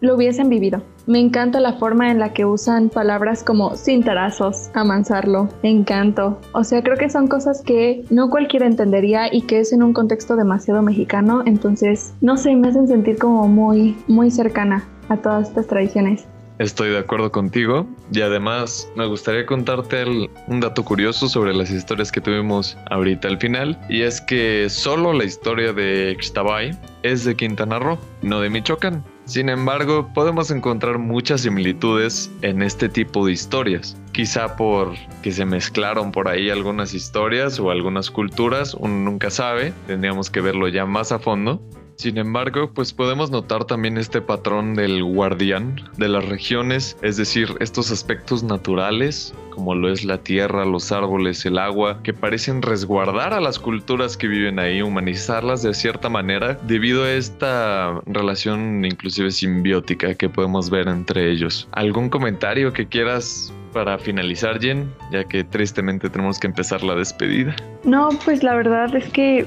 lo 0.00 0.14
hubiesen 0.14 0.48
vivido. 0.48 0.82
Me 1.06 1.18
encanta 1.18 1.58
la 1.60 1.72
forma 1.74 2.10
en 2.10 2.18
la 2.18 2.32
que 2.32 2.44
usan 2.44 2.88
palabras 2.88 3.42
como 3.42 3.74
cintarazos, 3.76 4.70
amansarlo, 4.74 5.48
encanto. 5.62 6.40
O 6.52 6.62
sea, 6.62 6.82
creo 6.82 6.96
que 6.96 7.10
son 7.10 7.26
cosas 7.26 7.62
que 7.62 8.04
no 8.10 8.30
cualquiera 8.30 8.66
entendería 8.66 9.32
y 9.32 9.42
que 9.42 9.58
es 9.60 9.72
en 9.72 9.82
un 9.82 9.92
contexto 9.92 10.36
demasiado 10.36 10.82
mexicano. 10.82 11.42
Entonces, 11.46 12.14
no 12.20 12.36
sé, 12.36 12.54
me 12.54 12.68
hacen 12.68 12.86
sentir 12.86 13.18
como 13.18 13.48
muy, 13.48 13.96
muy 14.06 14.30
cercana 14.30 14.84
a 15.08 15.16
todas 15.16 15.48
estas 15.48 15.66
tradiciones. 15.66 16.26
Estoy 16.58 16.90
de 16.90 16.98
acuerdo 16.98 17.32
contigo 17.32 17.86
y 18.12 18.20
además 18.20 18.86
me 18.94 19.06
gustaría 19.06 19.46
contarte 19.46 20.02
el- 20.02 20.28
un 20.46 20.60
dato 20.60 20.84
curioso 20.84 21.26
sobre 21.26 21.54
las 21.54 21.70
historias 21.70 22.12
que 22.12 22.20
tuvimos 22.20 22.76
ahorita 22.90 23.28
al 23.28 23.38
final 23.38 23.80
y 23.88 24.02
es 24.02 24.20
que 24.20 24.68
solo 24.68 25.14
la 25.14 25.24
historia 25.24 25.72
de 25.72 26.14
Xtabay 26.20 26.78
es 27.02 27.24
de 27.24 27.34
Quintana 27.34 27.78
Roo, 27.78 27.96
no 28.20 28.40
de 28.40 28.50
Michoacán. 28.50 29.02
Sin 29.30 29.48
embargo, 29.48 30.10
podemos 30.12 30.50
encontrar 30.50 30.98
muchas 30.98 31.42
similitudes 31.42 32.32
en 32.42 32.62
este 32.62 32.88
tipo 32.88 33.24
de 33.24 33.30
historias. 33.30 33.96
Quizá 34.10 34.56
por 34.56 34.94
que 35.22 35.30
se 35.30 35.44
mezclaron 35.44 36.10
por 36.10 36.26
ahí 36.26 36.50
algunas 36.50 36.94
historias 36.94 37.60
o 37.60 37.70
algunas 37.70 38.10
culturas, 38.10 38.74
uno 38.74 38.92
nunca 38.92 39.30
sabe, 39.30 39.72
tendríamos 39.86 40.30
que 40.30 40.40
verlo 40.40 40.66
ya 40.66 40.84
más 40.84 41.12
a 41.12 41.20
fondo. 41.20 41.62
Sin 42.00 42.16
embargo, 42.16 42.70
pues 42.72 42.94
podemos 42.94 43.30
notar 43.30 43.66
también 43.66 43.98
este 43.98 44.22
patrón 44.22 44.74
del 44.74 45.04
guardián 45.04 45.78
de 45.98 46.08
las 46.08 46.26
regiones, 46.26 46.96
es 47.02 47.18
decir, 47.18 47.54
estos 47.60 47.90
aspectos 47.90 48.42
naturales, 48.42 49.34
como 49.50 49.74
lo 49.74 49.92
es 49.92 50.02
la 50.02 50.16
tierra, 50.16 50.64
los 50.64 50.92
árboles, 50.92 51.44
el 51.44 51.58
agua, 51.58 52.02
que 52.02 52.14
parecen 52.14 52.62
resguardar 52.62 53.34
a 53.34 53.40
las 53.42 53.58
culturas 53.58 54.16
que 54.16 54.28
viven 54.28 54.58
ahí, 54.58 54.80
humanizarlas 54.80 55.62
de 55.62 55.74
cierta 55.74 56.08
manera, 56.08 56.54
debido 56.62 57.04
a 57.04 57.10
esta 57.10 58.00
relación 58.06 58.82
inclusive 58.82 59.30
simbiótica 59.30 60.14
que 60.14 60.30
podemos 60.30 60.70
ver 60.70 60.88
entre 60.88 61.30
ellos. 61.30 61.68
¿Algún 61.72 62.08
comentario 62.08 62.72
que 62.72 62.86
quieras 62.86 63.52
para 63.74 63.98
finalizar, 63.98 64.58
Jen? 64.58 64.90
Ya 65.12 65.24
que 65.24 65.44
tristemente 65.44 66.08
tenemos 66.08 66.38
que 66.38 66.46
empezar 66.46 66.82
la 66.82 66.94
despedida. 66.94 67.54
No, 67.84 68.08
pues 68.24 68.42
la 68.42 68.54
verdad 68.54 68.96
es 68.96 69.06
que 69.10 69.46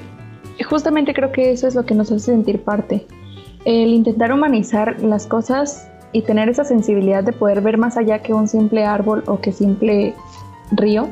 justamente 0.62 1.14
creo 1.14 1.32
que 1.32 1.50
eso 1.50 1.66
es 1.66 1.74
lo 1.74 1.84
que 1.84 1.94
nos 1.94 2.12
hace 2.12 2.26
sentir 2.26 2.62
parte. 2.62 3.06
El 3.64 3.88
intentar 3.88 4.32
humanizar 4.32 5.00
las 5.02 5.26
cosas 5.26 5.88
y 6.12 6.22
tener 6.22 6.48
esa 6.48 6.64
sensibilidad 6.64 7.24
de 7.24 7.32
poder 7.32 7.60
ver 7.60 7.76
más 7.76 7.96
allá 7.96 8.22
que 8.22 8.32
un 8.32 8.46
simple 8.46 8.84
árbol 8.84 9.24
o 9.26 9.40
que 9.40 9.52
simple 9.52 10.14
río 10.70 11.08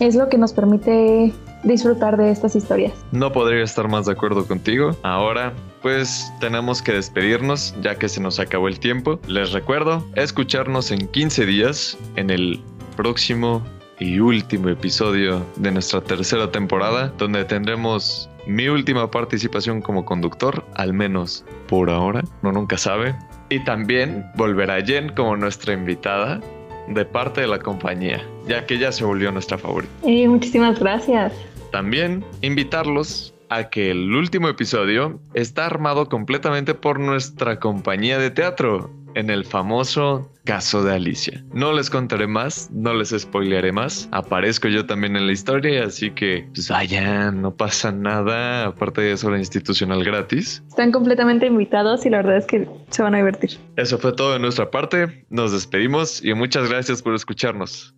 es 0.00 0.14
lo 0.14 0.28
que 0.28 0.36
nos 0.36 0.52
permite 0.52 1.32
disfrutar 1.62 2.16
de 2.16 2.30
estas 2.30 2.56
historias. 2.56 2.92
No 3.12 3.32
podría 3.32 3.62
estar 3.62 3.88
más 3.88 4.06
de 4.06 4.12
acuerdo 4.12 4.46
contigo. 4.46 4.96
Ahora, 5.02 5.52
pues 5.82 6.32
tenemos 6.40 6.82
que 6.82 6.92
despedirnos 6.92 7.74
ya 7.82 7.96
que 7.96 8.08
se 8.08 8.20
nos 8.20 8.38
acabó 8.38 8.68
el 8.68 8.78
tiempo. 8.78 9.18
Les 9.26 9.52
recuerdo 9.52 10.04
escucharnos 10.14 10.90
en 10.90 11.06
15 11.08 11.46
días 11.46 11.98
en 12.16 12.30
el 12.30 12.60
próximo 12.96 13.62
y 13.98 14.18
último 14.18 14.68
episodio 14.68 15.42
de 15.56 15.70
nuestra 15.70 16.00
tercera 16.00 16.50
temporada, 16.50 17.12
donde 17.18 17.44
tendremos 17.44 18.28
mi 18.46 18.68
última 18.68 19.10
participación 19.10 19.82
como 19.82 20.04
conductor, 20.04 20.64
al 20.74 20.92
menos 20.92 21.44
por 21.68 21.90
ahora, 21.90 22.22
no 22.42 22.52
nunca 22.52 22.78
sabe. 22.78 23.14
Y 23.48 23.60
también 23.60 24.24
volverá 24.36 24.84
Jen 24.84 25.10
como 25.10 25.36
nuestra 25.36 25.74
invitada 25.74 26.40
de 26.88 27.04
parte 27.04 27.40
de 27.40 27.48
la 27.48 27.58
compañía, 27.58 28.24
ya 28.46 28.64
que 28.66 28.74
ella 28.74 28.92
se 28.92 29.04
volvió 29.04 29.32
nuestra 29.32 29.58
favorita. 29.58 29.92
Eh, 30.04 30.28
muchísimas 30.28 30.78
gracias. 30.78 31.32
También 31.72 32.24
invitarlos 32.42 33.34
a 33.48 33.68
que 33.68 33.90
el 33.90 34.14
último 34.14 34.48
episodio 34.48 35.20
está 35.34 35.66
armado 35.66 36.08
completamente 36.08 36.74
por 36.74 36.98
nuestra 36.98 37.58
compañía 37.58 38.18
de 38.18 38.30
teatro 38.30 38.90
en 39.16 39.30
el 39.30 39.44
famoso 39.44 40.30
caso 40.44 40.84
de 40.84 40.94
Alicia. 40.94 41.42
No 41.52 41.72
les 41.72 41.88
contaré 41.88 42.26
más, 42.26 42.70
no 42.70 42.92
les 42.92 43.14
spoilearé 43.16 43.72
más. 43.72 44.08
Aparezco 44.12 44.68
yo 44.68 44.84
también 44.84 45.16
en 45.16 45.26
la 45.26 45.32
historia, 45.32 45.84
así 45.84 46.10
que 46.10 46.46
pues 46.54 46.68
vayan, 46.68 47.40
no 47.40 47.56
pasa 47.56 47.90
nada. 47.90 48.66
Aparte 48.66 49.00
de 49.00 49.12
eso, 49.12 49.30
la 49.30 49.38
institucional 49.38 50.04
gratis. 50.04 50.62
Están 50.68 50.92
completamente 50.92 51.46
invitados 51.46 52.04
y 52.04 52.10
la 52.10 52.18
verdad 52.18 52.36
es 52.36 52.46
que 52.46 52.68
se 52.90 53.02
van 53.02 53.14
a 53.14 53.18
divertir. 53.18 53.58
Eso 53.76 53.98
fue 53.98 54.12
todo 54.12 54.34
de 54.34 54.38
nuestra 54.38 54.70
parte. 54.70 55.24
Nos 55.30 55.50
despedimos 55.50 56.22
y 56.22 56.34
muchas 56.34 56.68
gracias 56.68 57.00
por 57.02 57.14
escucharnos. 57.14 57.94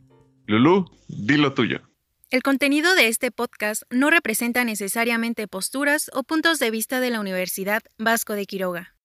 Lulu, 0.47 0.87
dilo 1.09 1.53
tuyo. 1.53 1.81
El 2.31 2.43
contenido 2.43 2.95
de 2.95 3.09
este 3.09 3.33
podcast 3.33 3.83
no 3.91 4.11
representa 4.11 4.63
necesariamente 4.65 5.49
posturas 5.49 6.11
o 6.15 6.23
puntos 6.23 6.61
de 6.61 6.71
vista 6.71 7.01
de 7.01 7.11
la 7.11 7.21
Universidad 7.21 7.83
Vasco 7.99 8.35
de 8.35 8.47
Quiroga. 8.47 8.95